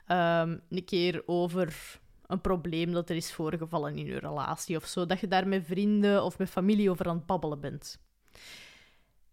um, 0.08 0.60
een 0.68 0.84
keer 0.84 1.22
over 1.26 1.98
een 2.26 2.40
probleem 2.40 2.92
dat 2.92 3.10
er 3.10 3.16
is 3.16 3.32
voorgevallen 3.32 3.96
in 3.98 4.06
je 4.06 4.18
relatie 4.18 4.76
of 4.76 4.86
zo. 4.86 5.06
Dat 5.06 5.20
je 5.20 5.28
daar 5.28 5.48
met 5.48 5.66
vrienden 5.66 6.24
of 6.24 6.38
met 6.38 6.50
familie 6.50 6.90
over 6.90 7.08
aan 7.08 7.16
het 7.16 7.26
babbelen 7.26 7.60
bent. 7.60 8.00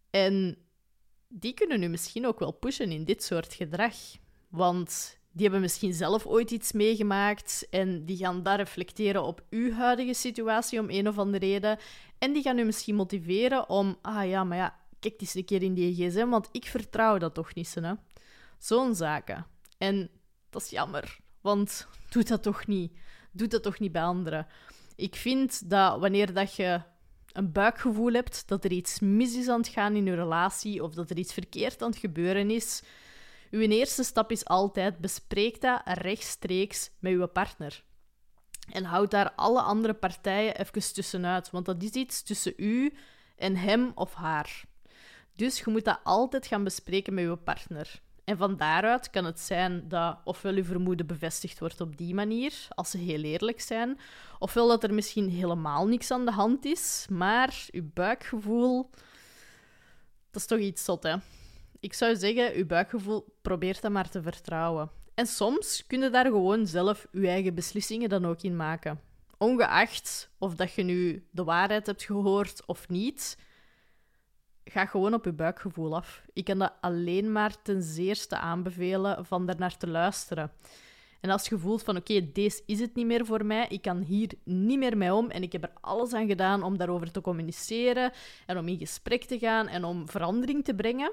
En 0.10 0.58
die 1.28 1.54
kunnen 1.54 1.80
nu 1.80 1.88
misschien 1.88 2.28
ook 2.28 2.40
wel 2.40 2.52
pushen 2.52 2.92
in 2.92 3.04
dit 3.04 3.24
soort 3.24 3.54
gedrag. 3.54 3.96
Want 4.48 5.20
die 5.36 5.44
hebben 5.44 5.62
misschien 5.62 5.94
zelf 5.94 6.26
ooit 6.26 6.52
iets 6.52 6.72
meegemaakt 6.72 7.68
en 7.70 8.06
die 8.06 8.18
gaan 8.18 8.44
daar 8.44 8.58
reflecteren 8.58 9.24
op 9.24 9.44
uw 9.50 9.72
huidige 9.72 10.14
situatie 10.14 10.80
om 10.80 10.90
een 10.90 11.08
of 11.08 11.18
andere 11.18 11.46
reden. 11.46 11.78
En 12.18 12.34
die 12.34 12.42
gaan 12.42 12.60
u 12.60 12.64
misschien 12.64 12.96
motiveren 12.96 13.70
om, 13.70 13.98
ah 14.02 14.28
ja, 14.28 14.44
maar 14.44 14.58
ja, 14.58 14.80
kijk 15.00 15.22
eens 15.22 15.34
een 15.34 15.46
keer 15.46 15.64
in 15.64 15.74
die 15.74 15.94
gsm, 15.94 16.28
want 16.28 16.50
ik 16.52 16.66
vertrouw 16.66 17.18
dat 17.18 17.34
toch 17.34 17.54
niet, 17.54 17.74
hè. 17.74 17.94
Zo'n 18.58 18.96
zaken. 18.96 19.46
En 19.78 20.10
dat 20.50 20.62
is 20.62 20.70
jammer, 20.70 21.20
want 21.42 21.88
doe 22.12 22.24
dat 22.24 22.44
toch 22.44 22.68
niet. 22.68 22.98
Doe 23.32 23.48
dat 23.48 23.64
toch 23.64 23.80
niet 23.80 23.92
bij 23.92 24.04
anderen. 24.04 24.48
Ik 24.96 25.16
vind 25.16 25.70
dat 25.70 26.00
wanneer 26.00 26.34
dat 26.34 26.56
je 26.56 26.82
een 27.32 27.52
buikgevoel 27.52 28.14
hebt 28.14 28.48
dat 28.48 28.64
er 28.64 28.72
iets 28.72 29.00
mis 29.00 29.36
is 29.36 29.48
aan 29.48 29.60
het 29.60 29.68
gaan 29.68 29.96
in 29.96 30.06
je 30.06 30.16
relatie 30.16 30.84
of 30.84 30.94
dat 30.94 31.10
er 31.10 31.18
iets 31.18 31.34
verkeerd 31.34 31.82
aan 31.82 31.90
het 31.90 32.00
gebeuren 32.00 32.52
is, 32.52 32.84
Uw 33.56 33.62
eerste 33.62 34.04
stap 34.04 34.32
is 34.32 34.46
altijd 34.46 34.98
bespreek 34.98 35.62
dat 35.62 35.82
rechtstreeks 35.84 36.92
met 37.00 37.12
uw 37.12 37.28
partner. 37.28 37.84
En 38.72 38.84
houd 38.84 39.12
daar 39.12 39.32
alle 39.36 39.62
andere 39.62 39.94
partijen 39.94 40.58
even 40.58 40.94
tussenuit, 40.94 41.50
want 41.50 41.66
dat 41.66 41.84
is 41.84 41.90
iets 41.90 42.24
tussen 42.24 42.54
u 42.58 42.94
en 43.36 43.56
hem 43.56 43.92
of 43.94 44.14
haar. 44.14 44.64
Dus 45.36 45.60
je 45.60 45.72
moet 45.72 45.86
dat 45.86 46.00
altijd 46.04 46.48
gaan 46.48 46.64
bespreken 46.64 47.14
met 47.14 47.24
je 47.24 47.36
partner. 47.36 48.02
En 48.24 48.38
van 48.38 48.58
daaruit 48.58 49.10
kan 49.10 49.26
het 49.26 49.40
zijn 49.40 49.88
dat 49.88 50.18
ofwel 50.24 50.54
uw 50.54 50.64
vermoeden 50.64 51.08
bevestigd 51.08 51.60
wordt 51.60 51.82
op 51.82 51.98
die 51.98 52.14
manier, 52.14 52.68
als 52.70 52.92
ze 52.92 52.98
heel 52.98 53.22
eerlijk 53.22 53.62
zijn, 53.62 54.00
ofwel 54.40 54.68
dat 54.68 54.84
er 54.84 54.94
misschien 54.94 55.30
helemaal 55.30 55.88
niks 55.88 56.12
aan 56.12 56.26
de 56.26 56.32
hand 56.32 56.66
is, 56.66 57.06
maar 57.10 57.66
uw 57.72 57.90
buikgevoel, 57.94 58.90
dat 60.32 60.42
is 60.42 60.46
toch 60.46 60.60
iets 60.60 60.84
zot, 60.84 61.04
hè? 61.04 61.16
Ik 61.80 61.94
zou 61.94 62.16
zeggen, 62.16 62.54
uw 62.54 62.66
buikgevoel, 62.66 63.26
probeert 63.42 63.82
dat 63.82 63.92
maar 63.92 64.10
te 64.10 64.22
vertrouwen. 64.22 64.90
En 65.14 65.28
soms 65.28 65.84
kun 65.88 66.02
je 66.02 66.10
daar 66.10 66.26
gewoon 66.26 66.68
zelf 66.68 67.08
je 67.12 67.28
eigen 67.28 67.56
beslissingen 67.56 68.10
dan 68.10 68.26
ook 68.26 68.42
in 68.42 68.56
maken. 68.56 69.00
Ongeacht 69.38 70.30
of 70.38 70.56
dat 70.56 70.74
je 70.74 70.84
nu 70.84 71.28
de 71.32 71.44
waarheid 71.44 71.86
hebt 71.86 72.04
gehoord 72.04 72.66
of 72.66 72.90
niet, 72.90 73.38
ga 74.64 74.86
gewoon 74.86 75.14
op 75.14 75.26
je 75.26 75.34
buikgevoel 75.34 75.96
af. 75.96 76.26
Ik 76.34 76.44
kan 76.44 76.58
dat 76.58 76.74
alleen 76.82 77.32
maar 77.32 77.62
ten 77.62 77.82
zeerste 77.82 78.38
aanbevelen 78.38 79.26
van 79.26 79.46
naar 79.58 79.78
te 79.78 79.88
luisteren. 79.88 80.52
En 81.22 81.30
als 81.32 81.48
je 81.48 81.58
voelt 81.58 81.84
van 81.84 81.98
oké, 81.98 82.32
deze 82.32 82.62
is 82.66 82.80
het 82.80 82.96
niet 82.96 83.06
meer 83.06 83.26
voor 83.26 83.46
mij, 83.46 83.68
ik 83.70 83.82
kan 83.82 84.02
hier 84.02 84.32
niet 84.44 84.78
meer 84.78 84.98
mee 84.98 85.14
om 85.14 85.30
en 85.30 85.44
ik 85.44 85.52
heb 85.52 85.64
er 85.64 85.74
alles 85.82 86.14
aan 86.14 86.28
gedaan 86.28 86.64
om 86.64 86.78
daarover 86.78 87.12
te 87.12 87.22
communiceren 87.22 88.12
en 88.46 88.58
om 88.58 88.68
in 88.68 88.78
gesprek 88.78 89.24
te 89.24 89.40
gaan 89.40 89.68
en 89.68 89.84
om 89.84 90.10
verandering 90.10 90.64
te 90.64 90.76
brengen. 90.76 91.12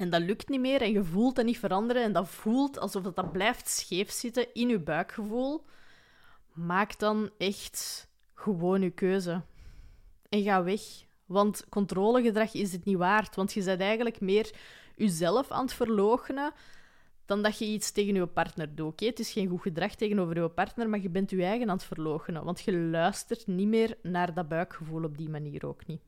En 0.00 0.10
dat 0.10 0.20
lukt 0.20 0.48
niet 0.48 0.60
meer 0.60 0.82
en 0.82 0.92
je 0.92 1.04
voelt 1.04 1.36
dat 1.36 1.44
niet 1.44 1.58
veranderen 1.58 2.02
en 2.02 2.12
dat 2.12 2.28
voelt 2.28 2.78
alsof 2.78 3.02
dat, 3.02 3.16
dat 3.16 3.32
blijft 3.32 3.68
scheef 3.68 4.10
zitten 4.10 4.54
in 4.54 4.68
je 4.68 4.78
buikgevoel. 4.78 5.64
Maak 6.52 6.98
dan 6.98 7.30
echt 7.38 8.08
gewoon 8.34 8.82
je 8.82 8.90
keuze. 8.90 9.42
En 10.28 10.42
ga 10.42 10.62
weg. 10.62 10.80
Want 11.26 11.68
controlegedrag 11.68 12.54
is 12.54 12.72
het 12.72 12.84
niet 12.84 12.96
waard. 12.96 13.36
Want 13.36 13.52
je 13.52 13.64
bent 13.64 13.80
eigenlijk 13.80 14.20
meer 14.20 14.50
jezelf 14.96 15.50
aan 15.50 15.64
het 15.64 15.72
verloochenen 15.72 16.52
dan 17.24 17.42
dat 17.42 17.58
je 17.58 17.64
iets 17.64 17.92
tegen 17.92 18.14
je 18.14 18.26
partner 18.26 18.74
doet. 18.74 18.86
Okay? 18.86 19.08
Het 19.08 19.18
is 19.18 19.32
geen 19.32 19.48
goed 19.48 19.62
gedrag 19.62 19.94
tegenover 19.94 20.42
je 20.42 20.48
partner, 20.48 20.88
maar 20.88 21.00
je 21.00 21.10
bent 21.10 21.30
je 21.30 21.44
eigen 21.44 21.68
aan 21.70 21.76
het 21.76 21.84
verloochenen. 21.84 22.44
Want 22.44 22.60
je 22.60 22.72
luistert 22.72 23.46
niet 23.46 23.68
meer 23.68 23.96
naar 24.02 24.34
dat 24.34 24.48
buikgevoel 24.48 25.04
op 25.04 25.18
die 25.18 25.28
manier 25.28 25.66
ook 25.66 25.86
niet. 25.86 26.00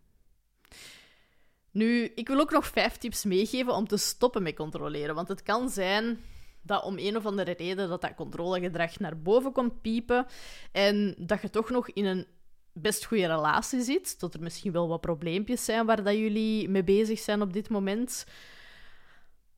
Nu, 1.72 2.04
ik 2.14 2.28
wil 2.28 2.40
ook 2.40 2.50
nog 2.50 2.66
vijf 2.66 2.96
tips 2.96 3.24
meegeven 3.24 3.74
om 3.74 3.86
te 3.86 3.96
stoppen 3.96 4.42
met 4.42 4.54
controleren. 4.54 5.14
Want 5.14 5.28
het 5.28 5.42
kan 5.42 5.68
zijn 5.70 6.18
dat 6.62 6.84
om 6.84 6.98
een 6.98 7.16
of 7.16 7.26
andere 7.26 7.52
reden 7.52 7.88
dat 7.88 8.00
dat 8.00 8.14
controlegedrag 8.14 8.98
naar 8.98 9.18
boven 9.18 9.52
komt 9.52 9.80
piepen 9.80 10.26
en 10.72 11.14
dat 11.18 11.42
je 11.42 11.50
toch 11.50 11.70
nog 11.70 11.88
in 11.88 12.04
een 12.04 12.26
best 12.72 13.04
goede 13.04 13.26
relatie 13.26 13.80
zit, 13.80 14.20
dat 14.20 14.34
er 14.34 14.40
misschien 14.40 14.72
wel 14.72 14.88
wat 14.88 15.00
probleempjes 15.00 15.64
zijn 15.64 15.86
waar 15.86 16.02
dat 16.02 16.14
jullie 16.14 16.68
mee 16.68 16.84
bezig 16.84 17.18
zijn 17.18 17.42
op 17.42 17.52
dit 17.52 17.68
moment. 17.68 18.26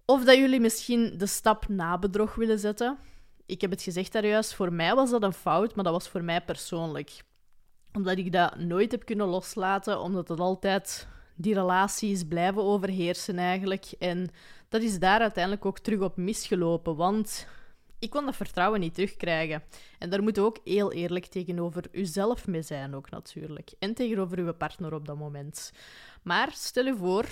Of 0.04 0.24
dat 0.24 0.36
jullie 0.36 0.60
misschien 0.60 1.18
de 1.18 1.26
stap 1.26 1.68
na 1.68 1.98
bedrog 1.98 2.34
willen 2.34 2.58
zetten. 2.58 2.98
Ik 3.46 3.60
heb 3.60 3.70
het 3.70 3.82
gezegd 3.82 4.12
daar 4.12 4.26
juist, 4.26 4.54
voor 4.54 4.72
mij 4.72 4.94
was 4.94 5.10
dat 5.10 5.22
een 5.22 5.32
fout, 5.32 5.74
maar 5.74 5.84
dat 5.84 5.92
was 5.92 6.08
voor 6.08 6.24
mij 6.24 6.40
persoonlijk. 6.40 7.22
Omdat 7.92 8.18
ik 8.18 8.32
dat 8.32 8.58
nooit 8.58 8.90
heb 8.90 9.04
kunnen 9.04 9.26
loslaten, 9.26 10.00
omdat 10.00 10.28
het 10.28 10.40
altijd 10.40 11.08
die 11.34 11.54
relaties 11.54 12.24
blijven 12.24 12.62
overheersen 12.62 13.38
eigenlijk. 13.38 13.86
En 13.98 14.30
dat 14.68 14.82
is 14.82 14.98
daar 14.98 15.20
uiteindelijk 15.20 15.66
ook 15.66 15.78
terug 15.78 16.00
op 16.00 16.16
misgelopen, 16.16 16.96
want 16.96 17.46
ik 17.98 18.10
kon 18.10 18.24
dat 18.24 18.36
vertrouwen 18.36 18.80
niet 18.80 18.94
terugkrijgen. 18.94 19.62
En 19.98 20.10
daar 20.10 20.22
moet 20.22 20.38
ook 20.38 20.58
heel 20.64 20.92
eerlijk 20.92 21.26
tegenover 21.26 21.84
uzelf 21.92 22.46
mee 22.46 22.62
zijn, 22.62 22.94
ook 22.94 23.10
natuurlijk. 23.10 23.72
En 23.78 23.94
tegenover 23.94 24.38
uw 24.38 24.52
partner 24.52 24.94
op 24.94 25.06
dat 25.06 25.18
moment. 25.18 25.72
Maar 26.22 26.50
stel 26.52 26.84
je 26.84 26.96
voor, 26.96 27.24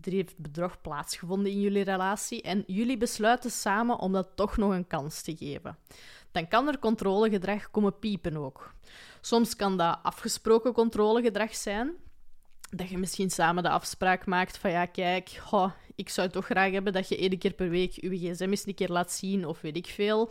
er 0.00 0.12
heeft 0.12 0.38
bedrog 0.38 0.80
plaatsgevonden 0.80 1.52
in 1.52 1.60
jullie 1.60 1.82
relatie 1.82 2.42
en 2.42 2.64
jullie 2.66 2.96
besluiten 2.96 3.50
samen 3.50 3.98
om 3.98 4.12
dat 4.12 4.28
toch 4.34 4.56
nog 4.56 4.72
een 4.72 4.86
kans 4.86 5.22
te 5.22 5.36
geven. 5.36 5.78
Dan 6.32 6.48
kan 6.48 6.68
er 6.68 6.78
controlegedrag 6.78 7.70
komen 7.70 7.98
piepen 7.98 8.36
ook. 8.36 8.74
Soms 9.20 9.56
kan 9.56 9.76
dat 9.76 9.98
afgesproken 10.02 10.72
controlegedrag 10.72 11.54
zijn, 11.54 11.94
dat 12.70 12.88
je 12.88 12.98
misschien 12.98 13.30
samen 13.30 13.62
de 13.62 13.68
afspraak 13.68 14.26
maakt 14.26 14.58
van 14.58 14.70
ja, 14.70 14.86
kijk, 14.86 15.40
ik 15.94 16.08
zou 16.08 16.28
toch 16.28 16.44
graag 16.44 16.72
hebben 16.72 16.92
dat 16.92 17.08
je 17.08 17.16
één 17.16 17.38
keer 17.38 17.52
per 17.52 17.68
week 17.68 17.92
je 17.92 18.18
gsm 18.18 18.50
eens 18.50 18.66
een 18.66 18.74
keer 18.74 18.88
laat 18.88 19.12
zien 19.12 19.46
of 19.46 19.60
weet 19.60 19.76
ik 19.76 19.86
veel. 19.86 20.30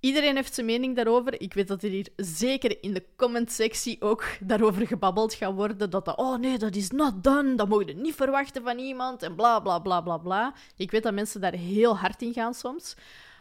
Iedereen 0.00 0.36
heeft 0.36 0.54
zijn 0.54 0.66
mening 0.66 0.96
daarover. 0.96 1.40
Ik 1.40 1.54
weet 1.54 1.68
dat 1.68 1.82
er 1.82 1.90
hier 1.90 2.08
zeker 2.16 2.82
in 2.82 2.94
de 2.94 3.04
comment-sectie 3.16 4.02
ook 4.02 4.24
daarover 4.40 4.86
gebabbeld 4.86 5.34
gaat 5.34 5.54
worden. 5.54 5.90
Dat 5.90 6.04
dat, 6.04 6.16
oh 6.16 6.38
nee, 6.38 6.58
dat 6.58 6.74
is 6.74 6.90
not 6.90 7.24
done. 7.24 7.54
Dat 7.54 7.68
mogen 7.68 7.86
je 7.86 7.94
niet 7.94 8.14
verwachten 8.14 8.62
van 8.62 8.78
iemand. 8.78 9.22
En 9.22 9.34
bla 9.34 9.60
bla 9.60 9.78
bla 9.78 10.00
bla 10.00 10.16
bla. 10.16 10.54
Ik 10.76 10.90
weet 10.90 11.02
dat 11.02 11.14
mensen 11.14 11.40
daar 11.40 11.52
heel 11.52 11.96
hard 11.96 12.22
in 12.22 12.32
gaan 12.32 12.54
soms. 12.54 12.94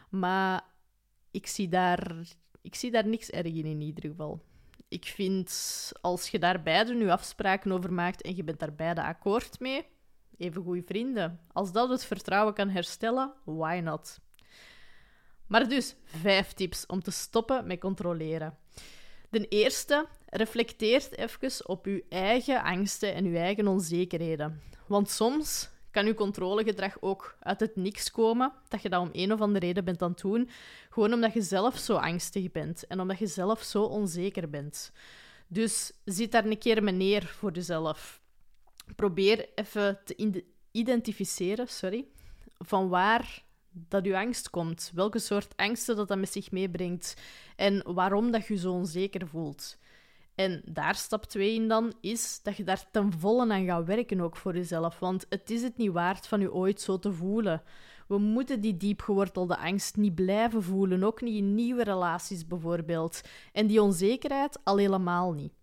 Maar 0.09 0.61
ik 1.31 1.47
zie 1.47 1.67
daar, 1.67 2.15
ik 2.61 2.75
zie 2.75 2.91
daar 2.91 3.07
niks 3.07 3.29
erg 3.29 3.53
in, 3.53 3.65
in 3.65 3.81
ieder 3.81 4.09
geval 4.09 4.41
ik 4.87 5.05
vind, 5.05 5.91
als 6.01 6.29
je 6.29 6.39
daar 6.39 6.63
beide 6.63 6.93
nu 6.93 7.09
afspraken 7.09 7.71
over 7.71 7.93
maakt 7.93 8.21
en 8.21 8.35
je 8.35 8.43
bent 8.43 8.59
daar 8.59 8.75
beide 8.75 9.03
akkoord 9.03 9.59
mee, 9.59 9.85
even 10.37 10.63
goede 10.63 10.83
vrienden. 10.85 11.39
Als 11.51 11.71
dat 11.71 11.89
het 11.89 12.05
vertrouwen 12.05 12.53
kan 12.53 12.69
herstellen, 12.69 13.33
why 13.43 13.79
not? 13.83 14.19
Maar 15.47 15.69
dus, 15.69 15.95
vijf 16.03 16.53
tips 16.53 16.85
om 16.85 17.01
te 17.01 17.11
stoppen 17.11 17.67
met 17.67 17.79
controleren. 17.79 18.57
De 19.29 19.47
eerste, 19.47 20.07
reflecteer 20.25 21.07
even 21.11 21.67
op 21.67 21.85
uw 21.85 22.01
eigen 22.09 22.63
angsten 22.63 23.13
en 23.13 23.25
uw 23.25 23.35
eigen 23.35 23.67
onzekerheden. 23.67 24.61
Want 24.87 25.09
soms 25.09 25.69
kan 25.97 26.05
je 26.05 26.13
controlegedrag 26.13 26.97
ook 26.99 27.37
uit 27.39 27.59
het 27.59 27.75
niks 27.75 28.11
komen, 28.11 28.53
dat 28.67 28.81
je 28.81 28.89
dat 28.89 29.01
om 29.01 29.09
een 29.11 29.33
of 29.33 29.41
andere 29.41 29.65
reden 29.65 29.85
bent 29.85 30.01
aan 30.01 30.11
het 30.11 30.21
doen, 30.21 30.49
gewoon 30.89 31.13
omdat 31.13 31.33
je 31.33 31.41
zelf 31.41 31.77
zo 31.77 31.95
angstig 31.95 32.51
bent 32.51 32.87
en 32.87 32.99
omdat 32.99 33.19
je 33.19 33.27
zelf 33.27 33.61
zo 33.61 33.83
onzeker 33.83 34.49
bent. 34.49 34.91
Dus 35.47 35.91
zit 36.05 36.31
daar 36.31 36.45
een 36.45 36.57
keer 36.57 36.83
mee 36.83 36.93
neer 36.93 37.25
voor 37.25 37.51
jezelf. 37.51 38.21
Probeer 38.95 39.49
even 39.55 39.99
te 40.05 40.43
identificeren 40.71 41.67
sorry, 41.67 42.05
van 42.57 42.89
waar 42.89 43.43
dat 43.71 44.05
je 44.05 44.17
angst 44.17 44.49
komt. 44.49 44.91
Welke 44.93 45.19
soort 45.19 45.53
angsten 45.55 45.95
dat, 45.95 46.07
dat 46.07 46.17
met 46.17 46.31
zich 46.31 46.51
meebrengt. 46.51 47.13
En 47.55 47.93
waarom 47.93 48.31
dat 48.31 48.47
je 48.47 48.57
zo 48.57 48.71
onzeker 48.71 49.27
voelt. 49.27 49.77
En 50.37 50.61
daar 50.65 50.95
stap 50.95 51.25
2 51.25 51.53
in 51.53 51.67
dan 51.67 51.93
is 52.01 52.39
dat 52.43 52.57
je 52.57 52.63
daar 52.63 52.85
ten 52.91 53.11
volle 53.11 53.53
aan 53.53 53.65
gaat 53.65 53.85
werken 53.85 54.21
ook 54.21 54.35
voor 54.35 54.55
jezelf. 54.55 54.99
Want 54.99 55.25
het 55.29 55.49
is 55.49 55.61
het 55.61 55.77
niet 55.77 55.91
waard 55.91 56.27
van 56.27 56.39
je 56.39 56.53
ooit 56.53 56.81
zo 56.81 56.99
te 56.99 57.11
voelen. 57.11 57.61
We 58.07 58.17
moeten 58.17 58.61
die 58.61 58.77
diepgewortelde 58.77 59.57
angst 59.57 59.95
niet 59.95 60.15
blijven 60.15 60.63
voelen, 60.63 61.03
ook 61.03 61.21
niet 61.21 61.35
in 61.35 61.55
nieuwe 61.55 61.83
relaties 61.83 62.47
bijvoorbeeld. 62.47 63.21
En 63.51 63.67
die 63.67 63.81
onzekerheid 63.81 64.59
al 64.63 64.77
helemaal 64.77 65.33
niet. 65.33 65.53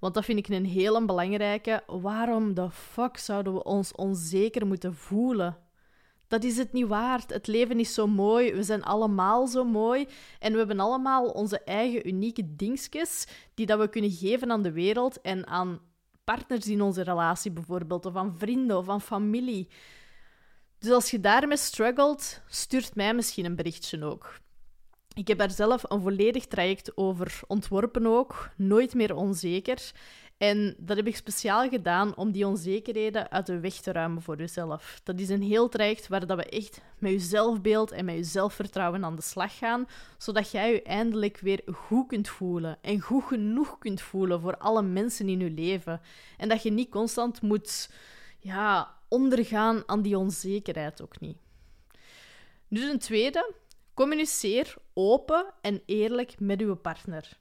Want 0.00 0.14
dat 0.14 0.24
vind 0.24 0.38
ik 0.38 0.48
een 0.48 0.66
hele 0.66 1.04
belangrijke. 1.04 1.82
Waarom 1.86 2.54
de 2.54 2.70
fuck 2.70 3.16
zouden 3.16 3.54
we 3.54 3.64
ons 3.64 3.92
onzeker 3.92 4.66
moeten 4.66 4.94
voelen? 4.94 5.56
Dat 6.28 6.44
is 6.44 6.56
het 6.56 6.72
niet 6.72 6.86
waard. 6.86 7.30
Het 7.30 7.46
leven 7.46 7.80
is 7.80 7.94
zo 7.94 8.06
mooi. 8.06 8.52
We 8.52 8.62
zijn 8.62 8.82
allemaal 8.82 9.46
zo 9.46 9.64
mooi. 9.64 10.06
En 10.38 10.52
we 10.52 10.58
hebben 10.58 10.80
allemaal 10.80 11.26
onze 11.26 11.64
eigen 11.64 12.08
unieke 12.08 12.54
dingetjes 12.56 13.26
die 13.54 13.66
dat 13.66 13.78
we 13.78 13.88
kunnen 13.88 14.10
geven 14.10 14.50
aan 14.50 14.62
de 14.62 14.72
wereld 14.72 15.20
en 15.20 15.46
aan 15.46 15.80
partners 16.24 16.66
in 16.66 16.82
onze 16.82 17.02
relatie 17.02 17.50
bijvoorbeeld, 17.50 18.06
of 18.06 18.16
aan 18.16 18.38
vrienden 18.38 18.76
of 18.76 18.88
aan 18.88 19.00
familie. 19.00 19.68
Dus 20.78 20.90
als 20.90 21.10
je 21.10 21.20
daarmee 21.20 21.56
struggelt, 21.56 22.40
stuurt 22.48 22.94
mij 22.94 23.14
misschien 23.14 23.44
een 23.44 23.56
berichtje 23.56 24.04
ook. 24.04 24.40
Ik 25.14 25.28
heb 25.28 25.38
daar 25.38 25.50
zelf 25.50 25.90
een 25.90 26.00
volledig 26.00 26.46
traject 26.46 26.96
over 26.96 27.40
ontworpen 27.46 28.06
ook, 28.06 28.50
nooit 28.56 28.94
meer 28.94 29.14
onzeker. 29.14 29.92
En 30.38 30.74
dat 30.78 30.96
heb 30.96 31.06
ik 31.06 31.16
speciaal 31.16 31.68
gedaan 31.68 32.16
om 32.16 32.32
die 32.32 32.46
onzekerheden 32.46 33.30
uit 33.30 33.46
de 33.46 33.60
weg 33.60 33.74
te 33.74 33.92
ruimen 33.92 34.22
voor 34.22 34.36
jezelf. 34.36 35.00
Dat 35.04 35.20
is 35.20 35.28
een 35.28 35.42
heel 35.42 35.68
traject 35.68 36.08
waar 36.08 36.26
dat 36.26 36.36
we 36.36 36.44
echt 36.44 36.80
met 36.98 37.12
je 37.12 37.18
zelfbeeld 37.18 37.90
en 37.90 38.04
met 38.04 38.14
je 38.14 38.24
zelfvertrouwen 38.24 39.04
aan 39.04 39.16
de 39.16 39.22
slag 39.22 39.58
gaan, 39.58 39.88
zodat 40.18 40.50
jij 40.50 40.72
je 40.72 40.82
eindelijk 40.82 41.38
weer 41.38 41.62
goed 41.72 42.06
kunt 42.06 42.28
voelen 42.28 42.78
en 42.80 43.00
goed 43.00 43.24
genoeg 43.24 43.78
kunt 43.78 44.00
voelen 44.00 44.40
voor 44.40 44.56
alle 44.56 44.82
mensen 44.82 45.28
in 45.28 45.40
je 45.40 45.50
leven. 45.50 46.00
En 46.36 46.48
dat 46.48 46.62
je 46.62 46.70
niet 46.70 46.90
constant 46.90 47.42
moet 47.42 47.90
ja, 48.38 48.94
ondergaan 49.08 49.82
aan 49.86 50.02
die 50.02 50.18
onzekerheid 50.18 51.02
ook 51.02 51.20
niet. 51.20 51.36
Nu 52.68 52.90
een 52.90 52.98
tweede, 52.98 53.52
communiceer 53.94 54.74
open 54.94 55.46
en 55.60 55.82
eerlijk 55.86 56.40
met 56.40 56.60
uw 56.60 56.74
partner. 56.74 57.38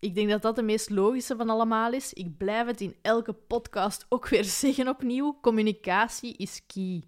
Ik 0.00 0.14
denk 0.14 0.30
dat 0.30 0.42
dat 0.42 0.56
de 0.56 0.62
meest 0.62 0.90
logische 0.90 1.36
van 1.36 1.50
allemaal 1.50 1.92
is. 1.92 2.12
Ik 2.12 2.36
blijf 2.36 2.66
het 2.66 2.80
in 2.80 2.96
elke 3.02 3.32
podcast 3.32 4.06
ook 4.08 4.28
weer 4.28 4.44
zeggen 4.64 4.88
opnieuw. 4.88 5.38
Communicatie 5.40 6.36
is 6.36 6.62
key. 6.66 7.02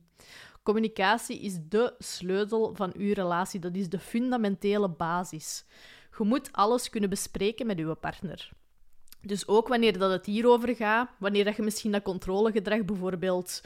Communicatie 0.63 1.41
is 1.41 1.59
de 1.69 1.95
sleutel 1.99 2.75
van 2.75 2.93
uw 2.97 3.13
relatie. 3.13 3.61
Dat 3.61 3.75
is 3.75 3.89
de 3.89 3.99
fundamentele 3.99 4.89
basis. 4.89 5.65
Je 6.19 6.25
moet 6.25 6.53
alles 6.53 6.91
kunnen 6.91 7.11
bespreken 7.11 7.67
met 7.67 7.79
uw 7.79 7.95
partner. 7.95 8.51
Dus 9.23 9.49
ook 9.49 9.69
wanneer 9.69 9.99
dat 9.99 10.11
het 10.11 10.27
hierover 10.27 10.77
gaat, 10.77 11.11
wanneer 11.19 11.45
dat 11.45 11.57
je 11.57 11.63
misschien 11.63 11.93
dat 11.93 12.03
controlegedrag 12.03 12.85
bijvoorbeeld 12.85 13.61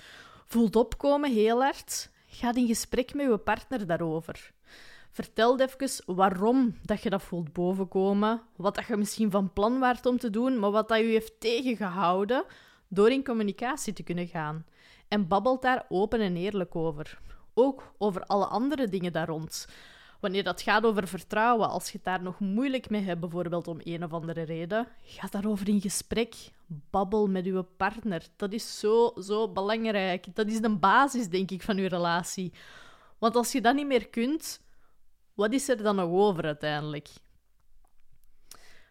voelt 0.47 0.77
opkomen, 0.77 1.33
heel 1.33 1.63
hard, 1.63 2.11
ga 2.27 2.55
in 2.55 2.67
gesprek 2.67 3.15
met 3.15 3.27
je 3.27 3.39
partner 3.39 3.87
daarover. 3.87 4.53
Vertel 5.15 5.59
even 5.59 6.15
waarom 6.15 6.79
dat 6.83 7.03
je 7.03 7.11
dat 7.11 7.23
voelt 7.23 7.53
bovenkomen, 7.53 8.43
wat 8.57 8.75
dat 8.75 8.87
je 8.87 8.97
misschien 8.97 9.31
van 9.31 9.53
plan 9.53 9.79
waart 9.79 10.07
om 10.07 10.19
te 10.19 10.31
doen, 10.31 10.59
maar 10.59 10.71
wat 10.71 10.89
dat 10.89 10.99
je 10.99 11.05
heeft 11.05 11.41
tegengehouden 11.41 12.45
door 12.89 13.11
in 13.11 13.25
communicatie 13.25 13.93
te 13.93 14.03
kunnen 14.03 14.27
gaan. 14.27 14.65
En 15.09 15.29
babbelt 15.29 15.63
daar 15.63 15.85
open 15.89 16.21
en 16.21 16.37
eerlijk 16.37 16.77
over. 16.77 17.19
Ook 17.55 17.93
over 17.99 18.23
alle 18.23 18.47
andere 18.47 18.89
dingen 18.89 19.13
daar 19.13 19.29
rond. 19.29 19.69
Wanneer 20.21 20.45
dat 20.45 20.63
gaat 20.63 20.85
over 20.85 21.09
vertrouwen, 21.09 21.69
als 21.69 21.87
je 21.87 21.93
het 21.93 22.05
daar 22.05 22.23
nog 22.23 22.41
moeilijk 22.41 22.91
mee 22.91 23.03
hebt, 23.03 23.21
bijvoorbeeld 23.21 23.69
om 23.69 23.81
een 23.83 24.05
of 24.05 24.13
andere 24.13 24.43
reden, 24.43 24.89
ga 25.03 25.29
daarover 25.31 25.69
in 25.69 25.81
gesprek. 25.81 26.35
Babbel 26.67 27.27
met 27.27 27.45
je 27.45 27.65
partner. 27.77 28.27
Dat 28.37 28.53
is 28.53 28.79
zo, 28.79 29.13
zo 29.21 29.49
belangrijk. 29.49 30.35
Dat 30.35 30.47
is 30.47 30.61
de 30.61 30.77
basis, 30.77 31.29
denk 31.29 31.51
ik, 31.51 31.63
van 31.63 31.77
je 31.77 31.89
relatie. 31.89 32.53
Want 33.19 33.37
als 33.37 33.53
je 33.53 33.61
dat 33.61 33.75
niet 33.75 33.87
meer 33.87 34.09
kunt, 34.09 34.63
wat 35.35 35.53
is 35.53 35.69
er 35.69 35.83
dan 35.83 35.97
nog 35.97 36.11
over 36.11 36.45
uiteindelijk? 36.45 37.09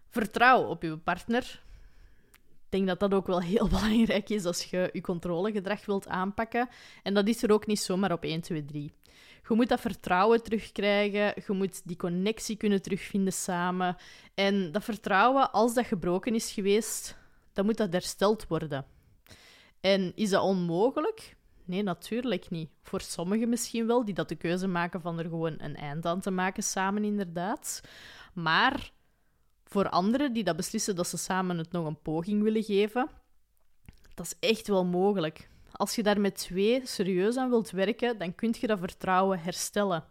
Vertrouw 0.10 0.63
op 0.63 0.82
je 0.82 0.97
partner. 0.97 1.62
Ik 2.34 2.79
denk 2.79 2.88
dat 2.88 2.99
dat 2.99 3.13
ook 3.13 3.27
wel 3.27 3.41
heel 3.41 3.67
belangrijk 3.75 4.29
is 4.29 4.45
als 4.45 4.63
je 4.63 4.89
je 4.93 5.01
controlegedrag 5.01 5.86
wilt 5.86 6.08
aanpakken. 6.08 6.69
En 7.03 7.13
dat 7.13 7.27
is 7.27 7.43
er 7.43 7.51
ook 7.51 7.65
niet 7.65 7.79
zomaar 7.79 8.12
op 8.12 8.23
1, 8.23 8.41
2, 8.41 8.65
3. 8.65 8.93
Je 9.47 9.56
moet 9.56 9.69
dat 9.69 9.79
vertrouwen 9.79 10.43
terugkrijgen. 10.43 11.34
Je 11.47 11.53
moet 11.53 11.88
die 11.88 11.95
connectie 11.95 12.58
kunnen 12.58 12.82
terugvinden 12.82 13.34
samen. 13.34 13.97
En 14.34 14.71
dat 14.71 14.84
vertrouwen, 14.84 15.51
als 15.51 15.73
dat 15.73 15.86
gebroken 15.86 16.36
is 16.36 16.51
geweest, 16.51 17.17
dan 17.53 17.65
moet 17.65 17.77
dat 17.77 17.93
hersteld 17.93 18.47
worden. 18.47 18.86
En 19.79 20.12
is 20.15 20.29
dat 20.29 20.43
onmogelijk? 20.43 21.36
Nee, 21.65 21.84
natuurlijk 21.84 22.49
niet. 22.49 22.69
Voor 22.82 23.02
sommigen 23.02 23.49
misschien 23.49 23.88
wel, 23.88 24.06
die 24.06 24.13
dat 24.13 24.30
de 24.30 24.36
keuze 24.36 24.67
maken 24.67 25.02
van 25.02 25.19
er 25.19 25.26
gewoon 25.26 25.56
een 25.58 25.76
eind 25.76 26.06
aan 26.06 26.19
te 26.19 26.32
maken 26.32 26.63
samen, 26.63 27.04
inderdaad. 27.04 27.82
Maar 28.34 28.91
voor 29.63 29.89
anderen 29.89 30.34
die 30.34 30.43
dat 30.43 30.56
beslissen 30.56 30.95
dat 30.95 31.08
ze 31.08 31.17
samen 31.17 31.58
het 31.58 31.71
nog 31.71 31.86
een 31.86 32.02
poging 32.02 32.43
willen 32.43 32.63
geven, 32.63 33.10
dat 34.13 34.26
is 34.26 34.49
echt 34.49 34.67
wel 34.67 34.86
mogelijk. 34.86 35.49
Als 35.71 35.95
je 35.95 36.04
daar 36.04 36.21
met 36.21 36.36
twee 36.36 36.82
serieus 36.86 37.38
aan 37.38 37.49
wilt 37.49 37.71
werken, 37.71 38.17
dan 38.17 38.36
kun 38.36 38.56
je 38.60 38.67
dat 38.67 38.80
vertrouwen 38.80 39.39
herstellen. 39.39 40.04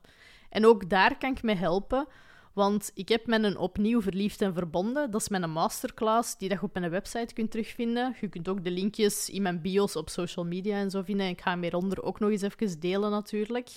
En 0.51 0.67
ook 0.67 0.91
daar 0.91 1.19
kan 1.19 1.31
ik 1.31 1.43
mee 1.43 1.57
helpen, 1.57 2.07
want 2.53 2.91
ik 2.95 3.09
heb 3.09 3.27
met 3.27 3.45
een 3.45 3.57
opnieuw 3.57 4.03
verliefd 4.03 4.41
en 4.41 4.55
verbonden. 4.55 5.11
Dat 5.11 5.21
is 5.21 5.29
mijn 5.29 5.51
masterclass, 5.51 6.37
die 6.37 6.49
je 6.49 6.63
op 6.63 6.75
mijn 6.75 6.91
website 6.91 7.35
kunt 7.35 7.51
terugvinden. 7.51 8.17
Je 8.21 8.29
kunt 8.29 8.49
ook 8.49 8.65
de 8.65 8.71
linkjes 8.71 9.31
in 9.31 9.43
mijn 9.43 9.61
bios 9.61 9.97
op 9.97 10.09
social 10.09 10.45
media 10.45 10.77
en 10.77 10.91
zo 10.91 11.03
vinden. 11.03 11.29
Ik 11.29 11.41
ga 11.41 11.51
hem 11.51 11.63
hieronder 11.63 12.03
ook 12.03 12.21
nog 12.21 12.31
eens 12.31 12.43
even 12.43 12.81
delen, 12.81 13.11
natuurlijk. 13.11 13.71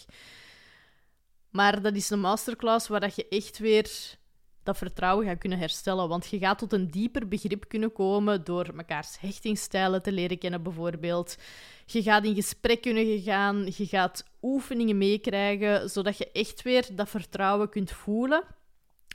Maar 1.50 1.82
dat 1.82 1.96
is 1.96 2.10
een 2.10 2.20
masterclass 2.20 2.88
waar 2.88 3.00
dat 3.00 3.16
je 3.16 3.28
echt 3.28 3.58
weer 3.58 4.18
dat 4.64 4.78
vertrouwen 4.78 5.26
gaat 5.26 5.38
kunnen 5.38 5.60
herstellen. 5.60 6.08
Want 6.08 6.28
je 6.28 6.38
gaat 6.38 6.58
tot 6.58 6.74
een 6.74 6.92
dieper 6.92 7.28
begrip 7.28 7.68
kunnen 7.68 7.92
komen 7.92 8.44
door 8.44 8.70
mekaars 8.74 9.20
hechtingsstijlen 9.20 10.02
te 10.02 10.12
leren 10.12 10.38
kennen, 10.38 10.64
bijvoorbeeld. 10.64 11.38
Je 11.86 12.04
gaat 12.04 12.26
in 12.26 12.36
gesprek 12.36 12.82
kunnen 12.82 13.22
gaan, 13.22 13.66
je 13.76 13.86
gaat 13.86 14.26
oefeningen 14.42 14.98
meekrijgen, 14.98 15.90
zodat 15.90 16.18
je 16.18 16.32
echt 16.32 16.62
weer 16.62 16.88
dat 16.94 17.10
vertrouwen 17.10 17.70
kunt 17.70 17.92
voelen. 17.92 18.44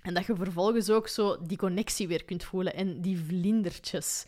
En 0.03 0.15
dat 0.15 0.27
je 0.27 0.35
vervolgens 0.37 0.91
ook 0.91 1.09
zo 1.09 1.37
die 1.43 1.57
connectie 1.57 2.09
weer 2.09 2.25
kunt 2.25 2.45
voelen 2.45 2.75
en 2.75 3.01
die 3.01 3.19
vlindertjes. 3.19 4.27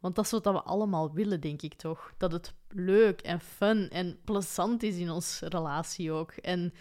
Want 0.00 0.14
dat 0.14 0.24
is 0.24 0.30
wat 0.30 0.44
we 0.44 0.62
allemaal 0.62 1.12
willen, 1.12 1.40
denk 1.40 1.62
ik 1.62 1.74
toch? 1.74 2.12
Dat 2.18 2.32
het 2.32 2.54
leuk 2.68 3.20
en 3.20 3.40
fun 3.40 3.90
en 3.90 4.18
plezant 4.24 4.82
is 4.82 4.96
in 4.96 5.10
onze 5.10 5.48
relatie 5.48 6.12
ook. 6.12 6.30
En 6.30 6.74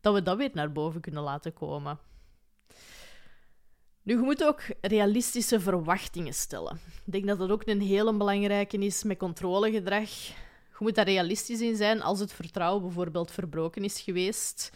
dat 0.00 0.14
we 0.14 0.22
dat 0.22 0.36
weer 0.36 0.50
naar 0.52 0.72
boven 0.72 1.00
kunnen 1.00 1.22
laten 1.22 1.52
komen. 1.52 1.98
Nu, 4.02 4.14
je 4.14 4.20
moet 4.20 4.44
ook 4.44 4.62
realistische 4.80 5.60
verwachtingen 5.60 6.34
stellen. 6.34 6.80
Ik 7.06 7.12
denk 7.12 7.26
dat 7.26 7.38
dat 7.38 7.50
ook 7.50 7.66
een 7.66 7.80
hele 7.80 8.16
belangrijke 8.16 8.78
is 8.78 9.02
met 9.04 9.18
controlegedrag. 9.18 10.10
Je 10.78 10.84
moet 10.84 10.94
daar 10.94 11.04
realistisch 11.04 11.60
in 11.60 11.76
zijn 11.76 12.02
als 12.02 12.20
het 12.20 12.32
vertrouwen 12.32 12.82
bijvoorbeeld 12.82 13.30
verbroken 13.30 13.84
is 13.84 14.00
geweest 14.00 14.70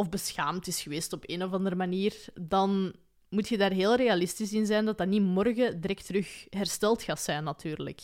of 0.00 0.08
beschaamd 0.08 0.66
is 0.66 0.82
geweest 0.82 1.12
op 1.12 1.22
een 1.26 1.42
of 1.42 1.52
andere 1.52 1.76
manier, 1.76 2.24
dan 2.40 2.94
moet 3.28 3.48
je 3.48 3.58
daar 3.58 3.70
heel 3.70 3.96
realistisch 3.96 4.52
in 4.52 4.66
zijn 4.66 4.84
dat 4.84 4.98
dat 4.98 5.08
niet 5.08 5.22
morgen 5.22 5.80
direct 5.80 6.06
terug 6.06 6.46
hersteld 6.50 7.02
gaat 7.02 7.20
zijn, 7.20 7.44
natuurlijk. 7.44 8.00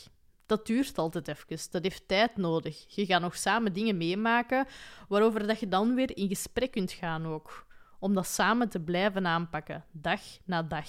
Dat 0.46 0.66
duurt 0.66 0.98
altijd 0.98 1.28
even. 1.28 1.58
Dat 1.70 1.82
heeft 1.82 2.08
tijd 2.08 2.36
nodig. 2.36 2.84
Je 2.94 3.06
gaat 3.06 3.20
nog 3.20 3.36
samen 3.36 3.72
dingen 3.72 3.96
meemaken 3.96 4.66
waarover 5.08 5.46
dat 5.46 5.60
je 5.60 5.68
dan 5.68 5.94
weer 5.94 6.16
in 6.16 6.28
gesprek 6.28 6.70
kunt 6.70 6.92
gaan 6.92 7.26
ook. 7.26 7.66
Om 7.98 8.14
dat 8.14 8.26
samen 8.26 8.68
te 8.68 8.80
blijven 8.80 9.26
aanpakken, 9.26 9.84
dag 9.92 10.20
na 10.44 10.62
dag. 10.62 10.88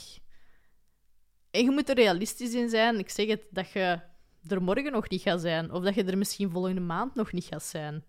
En 1.51 1.63
je 1.63 1.71
moet 1.71 1.89
er 1.89 1.95
realistisch 1.95 2.53
in 2.53 2.69
zijn. 2.69 2.99
Ik 2.99 3.09
zeg 3.09 3.27
het, 3.27 3.41
dat 3.51 3.71
je 3.71 3.99
er 4.47 4.61
morgen 4.63 4.91
nog 4.91 5.09
niet 5.09 5.21
gaat 5.21 5.41
zijn. 5.41 5.71
Of 5.71 5.83
dat 5.83 5.95
je 5.95 6.03
er 6.03 6.17
misschien 6.17 6.49
volgende 6.49 6.81
maand 6.81 7.15
nog 7.15 7.31
niet 7.31 7.45
gaat 7.45 7.63
zijn. 7.63 8.03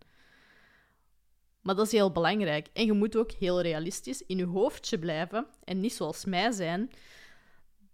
Maar 1.69 1.77
dat 1.77 1.87
is 1.87 1.93
heel 1.93 2.13
belangrijk. 2.13 2.69
En 2.73 2.87
je 2.87 2.93
moet 2.93 3.17
ook 3.17 3.33
heel 3.33 3.61
realistisch 3.61 4.23
in 4.27 4.37
je 4.37 4.47
hoofdje 4.47 4.99
blijven 4.99 5.47
en 5.65 5.81
niet 5.81 5.93
zoals 5.93 6.25
mij 6.25 6.51
zijn. 6.51 6.91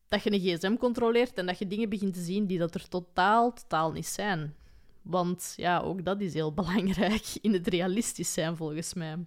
Dat 0.08 0.22
je 0.22 0.32
een 0.32 0.40
gsm 0.40 0.76
controleert 0.76 1.38
en 1.38 1.46
dat 1.46 1.58
je 1.58 1.66
dingen 1.66 1.88
begint 1.88 2.14
te 2.14 2.20
zien 2.20 2.46
die 2.46 2.58
dat 2.58 2.74
er 2.74 2.88
totaal, 2.88 3.52
totaal 3.52 3.92
niet 3.92 4.06
zijn. 4.06 4.56
Want 5.02 5.52
ja, 5.56 5.80
ook 5.80 6.04
dat 6.04 6.20
is 6.20 6.34
heel 6.34 6.52
belangrijk 6.60 7.26
in 7.40 7.52
het 7.52 7.66
realistisch 7.66 8.32
zijn, 8.32 8.56
volgens 8.56 8.94
mij. 8.94 9.26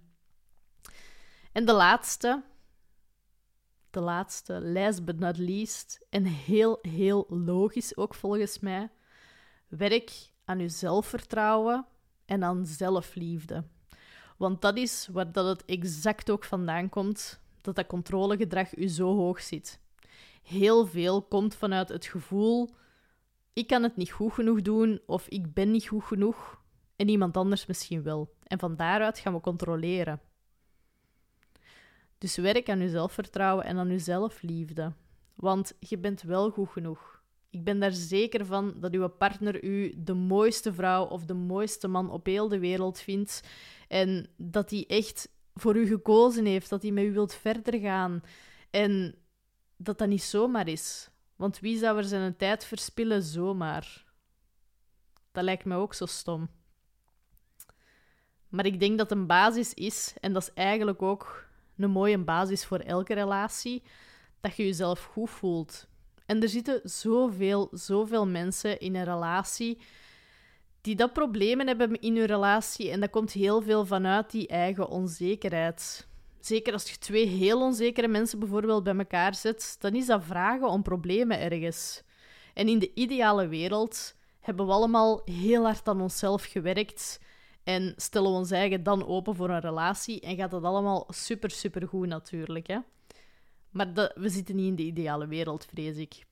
En 1.52 1.64
de 1.64 1.72
laatste, 1.72 2.42
de 3.90 4.00
laatste, 4.00 4.60
last 4.60 5.04
but 5.04 5.18
not 5.18 5.38
least, 5.38 6.06
en 6.10 6.24
heel, 6.24 6.78
heel 6.82 7.26
logisch 7.28 7.96
ook 7.96 8.14
volgens 8.14 8.58
mij, 8.58 8.90
werk 9.68 10.30
aan 10.44 10.58
je 10.58 10.68
zelfvertrouwen 10.68 11.86
en 12.24 12.44
aan 12.44 12.66
zelfliefde. 12.66 13.64
Want 14.38 14.60
dat 14.60 14.76
is 14.76 15.08
waar 15.12 15.32
dat 15.32 15.46
het 15.46 15.64
exact 15.64 16.30
ook 16.30 16.44
vandaan 16.44 16.88
komt, 16.88 17.40
dat 17.60 17.76
dat 17.76 17.86
controlegedrag 17.86 18.76
u 18.76 18.88
zo 18.88 19.16
hoog 19.16 19.40
zit. 19.40 19.80
Heel 20.42 20.86
veel 20.86 21.22
komt 21.22 21.54
vanuit 21.54 21.88
het 21.88 22.06
gevoel, 22.06 22.74
ik 23.52 23.66
kan 23.66 23.82
het 23.82 23.96
niet 23.96 24.10
goed 24.10 24.32
genoeg 24.32 24.62
doen 24.62 25.00
of 25.06 25.28
ik 25.28 25.54
ben 25.54 25.70
niet 25.70 25.86
goed 25.86 26.04
genoeg 26.04 26.62
en 26.96 27.08
iemand 27.08 27.36
anders 27.36 27.66
misschien 27.66 28.02
wel. 28.02 28.34
En 28.42 28.58
van 28.58 28.76
daaruit 28.76 29.18
gaan 29.18 29.34
we 29.34 29.40
controleren. 29.40 30.20
Dus 32.18 32.36
werk 32.36 32.68
aan 32.68 32.80
uw 32.80 32.88
zelfvertrouwen 32.88 33.64
en 33.64 33.78
aan 33.78 33.88
uw 33.88 33.98
zelfliefde. 33.98 34.92
Want 35.34 35.76
je 35.78 35.98
bent 35.98 36.22
wel 36.22 36.50
goed 36.50 36.68
genoeg. 36.68 37.17
Ik 37.50 37.64
ben 37.64 37.80
daar 37.80 37.92
zeker 37.92 38.46
van 38.46 38.74
dat 38.80 38.92
uw 38.92 39.08
partner 39.08 39.64
u 39.64 39.94
de 39.96 40.14
mooiste 40.14 40.72
vrouw 40.72 41.04
of 41.04 41.24
de 41.24 41.34
mooiste 41.34 41.88
man 41.88 42.10
op 42.10 42.26
heel 42.26 42.48
de 42.48 42.58
wereld 42.58 43.00
vindt. 43.00 43.42
En 43.88 44.28
dat 44.36 44.70
hij 44.70 44.84
echt 44.86 45.28
voor 45.54 45.76
u 45.76 45.86
gekozen 45.86 46.44
heeft, 46.44 46.68
dat 46.68 46.82
hij 46.82 46.90
met 46.90 47.04
u 47.04 47.12
wilt 47.12 47.34
verder 47.34 47.80
gaan. 47.80 48.22
En 48.70 49.14
dat 49.76 49.98
dat 49.98 50.08
niet 50.08 50.22
zomaar 50.22 50.68
is. 50.68 51.10
Want 51.36 51.58
wie 51.58 51.78
zou 51.78 51.98
er 51.98 52.04
zijn 52.04 52.36
tijd 52.36 52.64
verspillen 52.64 53.22
zomaar? 53.22 54.04
Dat 55.32 55.44
lijkt 55.44 55.64
me 55.64 55.76
ook 55.76 55.94
zo 55.94 56.06
stom. 56.06 56.48
Maar 58.48 58.66
ik 58.66 58.80
denk 58.80 58.98
dat 58.98 59.10
een 59.10 59.26
basis 59.26 59.74
is, 59.74 60.14
en 60.20 60.32
dat 60.32 60.42
is 60.42 60.52
eigenlijk 60.54 61.02
ook 61.02 61.46
een 61.76 61.90
mooie 61.90 62.18
basis 62.18 62.64
voor 62.64 62.78
elke 62.78 63.14
relatie, 63.14 63.82
dat 64.40 64.56
je 64.56 64.64
jezelf 64.64 65.04
goed 65.04 65.30
voelt. 65.30 65.88
En 66.28 66.42
er 66.42 66.48
zitten 66.48 66.80
zoveel, 66.84 67.68
zoveel 67.72 68.26
mensen 68.26 68.78
in 68.78 68.94
een 68.94 69.04
relatie 69.04 69.78
die 70.80 70.96
dat 70.96 71.12
problemen 71.12 71.66
hebben 71.66 72.00
in 72.00 72.16
hun 72.16 72.26
relatie. 72.26 72.90
En 72.90 73.00
dat 73.00 73.10
komt 73.10 73.32
heel 73.32 73.62
veel 73.62 73.86
vanuit 73.86 74.30
die 74.30 74.46
eigen 74.46 74.88
onzekerheid. 74.88 76.06
Zeker 76.40 76.72
als 76.72 76.90
je 76.90 76.98
twee 76.98 77.26
heel 77.26 77.60
onzekere 77.60 78.08
mensen 78.08 78.38
bijvoorbeeld 78.38 78.84
bij 78.84 78.96
elkaar 78.96 79.34
zet, 79.34 79.76
dan 79.78 79.94
is 79.94 80.06
dat 80.06 80.24
vragen 80.24 80.68
om 80.68 80.82
problemen 80.82 81.40
ergens. 81.40 82.02
En 82.54 82.68
in 82.68 82.78
de 82.78 82.94
ideale 82.94 83.46
wereld 83.46 84.14
hebben 84.40 84.66
we 84.66 84.72
allemaal 84.72 85.22
heel 85.24 85.64
hard 85.64 85.88
aan 85.88 86.00
onszelf 86.00 86.44
gewerkt 86.44 87.20
en 87.64 87.92
stellen 87.96 88.30
we 88.30 88.36
ons 88.36 88.50
eigen 88.50 88.82
dan 88.82 89.06
open 89.06 89.34
voor 89.34 89.50
een 89.50 89.60
relatie 89.60 90.20
en 90.20 90.36
gaat 90.36 90.50
dat 90.50 90.62
allemaal 90.62 91.06
super, 91.08 91.50
super 91.50 91.88
goed 91.88 92.06
natuurlijk. 92.06 92.66
Hè? 92.66 92.78
Maar 93.70 94.12
we 94.14 94.28
zitten 94.28 94.56
niet 94.56 94.66
in 94.66 94.76
de 94.76 94.82
ideale 94.82 95.26
wereld, 95.26 95.64
vrees 95.64 95.96
ik. 95.96 96.26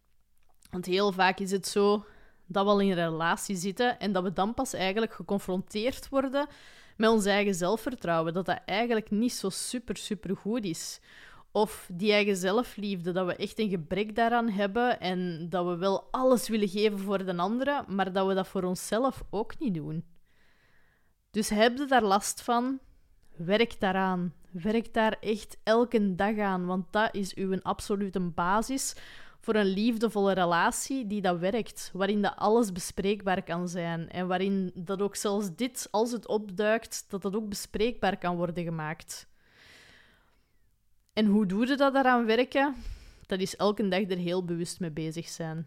Want 0.71 0.87
heel 0.87 1.13
vaak 1.13 1.39
is 1.39 1.51
het 1.51 1.67
zo 1.67 2.05
dat 2.47 2.65
we 2.65 2.71
al 2.71 2.81
in 2.81 2.89
een 2.89 2.95
relatie 2.95 3.57
zitten 3.57 3.99
en 3.99 4.13
dat 4.13 4.23
we 4.23 4.33
dan 4.33 4.55
pas 4.55 4.73
eigenlijk 4.73 5.13
geconfronteerd 5.13 6.09
worden 6.09 6.47
met 6.97 7.11
ons 7.11 7.25
eigen 7.25 7.55
zelfvertrouwen. 7.55 8.35
Dat 8.35 8.47
dat 8.47 8.61
eigenlijk 8.65 9.11
niet 9.11 9.33
zo 9.33 9.49
super, 9.49 9.97
super 9.97 10.37
goed 10.37 10.65
is. 10.65 11.01
Of 11.53 11.89
die 11.93 12.13
eigen 12.13 12.37
zelfliefde, 12.37 13.13
dat 13.13 13.27
we 13.27 13.37
echt 13.37 13.59
een 13.59 13.69
gebrek 13.69 14.15
daaraan 14.15 14.49
hebben 14.49 15.01
en 15.01 15.47
dat 15.49 15.67
we 15.67 15.77
wel 15.77 16.09
alles 16.11 16.49
willen 16.49 16.69
geven 16.69 16.99
voor 16.99 17.25
de 17.25 17.37
andere, 17.37 17.85
maar 17.89 18.13
dat 18.13 18.27
we 18.27 18.35
dat 18.35 18.49
voor 18.49 18.63
onszelf 18.63 19.23
ook 19.31 19.59
niet 19.59 19.75
doen. 19.75 20.05
Dus 21.31 21.49
heb 21.49 21.79
je 21.79 21.85
daar 21.85 22.03
last 22.03 22.43
van? 22.43 22.79
Werk 23.37 23.81
daaraan. 23.81 24.35
Werk 24.63 24.95
daar 24.95 25.17
echt 25.21 25.57
elke 25.63 26.15
dag 26.15 26.39
aan, 26.39 26.67
want 26.67 26.93
dat 26.93 27.15
is 27.15 27.35
uw 27.35 27.63
absolute 27.63 28.21
basis 28.21 28.95
voor 29.41 29.55
een 29.55 29.67
liefdevolle 29.67 30.33
relatie 30.33 31.07
die 31.07 31.21
dat 31.21 31.39
werkt, 31.39 31.91
waarin 31.93 32.23
dat 32.23 32.37
alles 32.37 32.73
bespreekbaar 32.73 33.43
kan 33.43 33.69
zijn 33.69 34.11
en 34.11 34.27
waarin 34.27 34.71
dat 34.75 35.03
ook 35.03 35.17
zelfs 35.17 35.55
dit, 35.57 35.89
als 35.91 36.13
het 36.13 36.27
opduikt, 36.27 37.05
dat 37.09 37.23
dat 37.23 37.37
ook 37.37 37.49
bespreekbaar 37.49 38.19
kan 38.19 38.37
worden 38.37 38.65
gemaakt. 38.65 39.29
En 41.13 41.27
hoe 41.27 41.47
doe 41.47 41.67
je 41.67 41.77
dat 41.77 41.93
daaraan 41.93 42.27
werken? 42.27 42.75
Dat 43.27 43.41
is 43.41 43.57
elke 43.57 43.89
dag 43.89 44.11
er 44.11 44.17
heel 44.17 44.45
bewust 44.45 44.81
mee 44.81 44.91
bezig 44.91 45.29
zijn. 45.29 45.67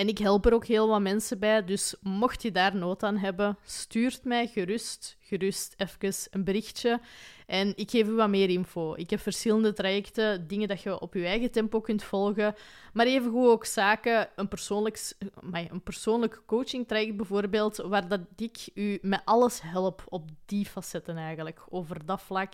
En 0.00 0.08
ik 0.08 0.18
help 0.18 0.46
er 0.46 0.54
ook 0.54 0.66
heel 0.66 0.88
wat 0.88 1.00
mensen 1.00 1.38
bij, 1.38 1.64
dus 1.64 1.94
mocht 2.02 2.42
je 2.42 2.50
daar 2.50 2.76
nood 2.76 3.02
aan 3.02 3.16
hebben, 3.16 3.58
stuurt 3.64 4.24
mij 4.24 4.46
gerust, 4.46 5.16
gerust 5.20 5.74
even 5.76 6.14
een 6.30 6.44
berichtje 6.44 7.00
en 7.46 7.72
ik 7.76 7.90
geef 7.90 8.06
u 8.06 8.12
wat 8.12 8.28
meer 8.28 8.48
info. 8.48 8.94
Ik 8.94 9.10
heb 9.10 9.20
verschillende 9.20 9.72
trajecten, 9.72 10.46
dingen 10.46 10.68
dat 10.68 10.82
je 10.82 11.00
op 11.00 11.14
je 11.14 11.26
eigen 11.26 11.50
tempo 11.50 11.80
kunt 11.80 12.02
volgen, 12.02 12.54
maar 12.92 13.06
evengoed 13.06 13.46
ook 13.46 13.64
zaken, 13.64 14.28
een 14.36 14.48
persoonlijk, 14.48 15.12
een 15.52 15.82
persoonlijk 15.82 16.42
coaching 16.46 16.88
traject 16.88 17.16
bijvoorbeeld, 17.16 17.76
waar 17.76 18.08
dat 18.08 18.20
ik 18.36 18.68
u 18.74 18.98
met 19.02 19.22
alles 19.24 19.60
help 19.62 20.04
op 20.08 20.28
die 20.46 20.66
facetten 20.66 21.16
eigenlijk, 21.16 21.60
over 21.68 22.06
dat 22.06 22.22
vlak. 22.22 22.52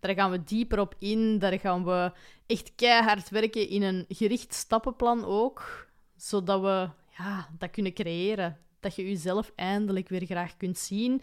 Daar 0.00 0.14
gaan 0.14 0.30
we 0.30 0.44
dieper 0.44 0.80
op 0.80 0.94
in. 0.98 1.38
Daar 1.38 1.58
gaan 1.58 1.84
we 1.84 2.12
echt 2.46 2.72
keihard 2.74 3.30
werken 3.30 3.68
in 3.68 3.82
een 3.82 4.04
gericht 4.08 4.54
stappenplan 4.54 5.24
ook. 5.24 5.92
Zodat 6.24 6.60
we 6.60 6.88
ja, 7.18 7.48
dat 7.58 7.70
kunnen 7.70 7.92
creëren. 7.92 8.58
Dat 8.80 8.94
je 8.94 9.08
jezelf 9.08 9.52
eindelijk 9.54 10.08
weer 10.08 10.24
graag 10.24 10.56
kunt 10.56 10.78
zien. 10.78 11.22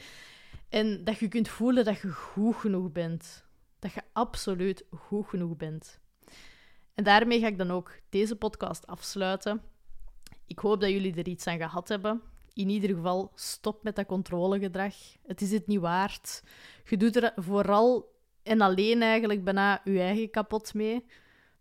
En 0.70 1.04
dat 1.04 1.20
je 1.20 1.28
kunt 1.28 1.48
voelen 1.48 1.86
dat 1.86 2.00
je 2.00 2.12
goed 2.12 2.56
genoeg 2.56 2.92
bent. 2.92 3.46
Dat 3.80 3.94
je 3.94 4.02
absoluut 4.14 4.86
goed 4.96 5.28
genoeg 5.28 5.58
bent. 5.58 6.00
En 6.94 7.04
daarmee 7.04 7.40
ga 7.40 7.48
ik 7.48 7.58
dan 7.58 7.72
ook 7.72 8.00
deze 8.10 8.36
podcast 8.36 8.88
afsluiten. 8.88 9.62
Ik 10.48 10.60
hoop 10.60 10.82
dat 10.82 10.90
jullie 10.90 11.16
er 11.16 11.28
iets 11.28 11.48
aan 11.48 11.58
gehad 11.58 11.88
hebben. 11.88 12.22
In 12.54 12.70
ieder 12.70 12.90
geval, 12.90 13.32
stop 13.36 13.84
met 13.84 13.96
dat 13.96 14.06
controlegedrag. 14.06 14.96
Het 15.28 15.42
is 15.42 15.52
het 15.52 15.68
niet 15.68 15.80
waard. 15.80 16.44
Je 16.86 16.98
doet 16.98 17.16
er 17.16 17.34
vooral 17.36 18.16
en 18.44 18.62
alleen 18.62 19.02
eigenlijk 19.02 19.44
bijna 19.44 19.82
je 19.84 20.00
eigen 20.00 20.30
kapot 20.30 20.74
mee. 20.74 21.06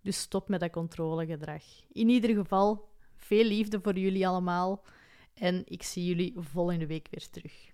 Dus 0.01 0.21
stop 0.21 0.49
met 0.49 0.61
dat 0.61 0.71
controlegedrag. 0.71 1.63
In 1.93 2.09
ieder 2.09 2.35
geval, 2.35 2.90
veel 3.31 3.45
liefde 3.45 3.81
voor 3.81 3.99
jullie 3.99 4.29
allemaal. 4.29 4.85
En 5.35 5.63
ik 5.65 5.83
zie 5.83 6.05
jullie 6.05 6.35
volgende 6.37 6.87
week 6.87 7.09
weer 7.11 7.31
terug. 7.31 7.71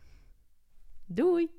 Doei! 1.07 1.51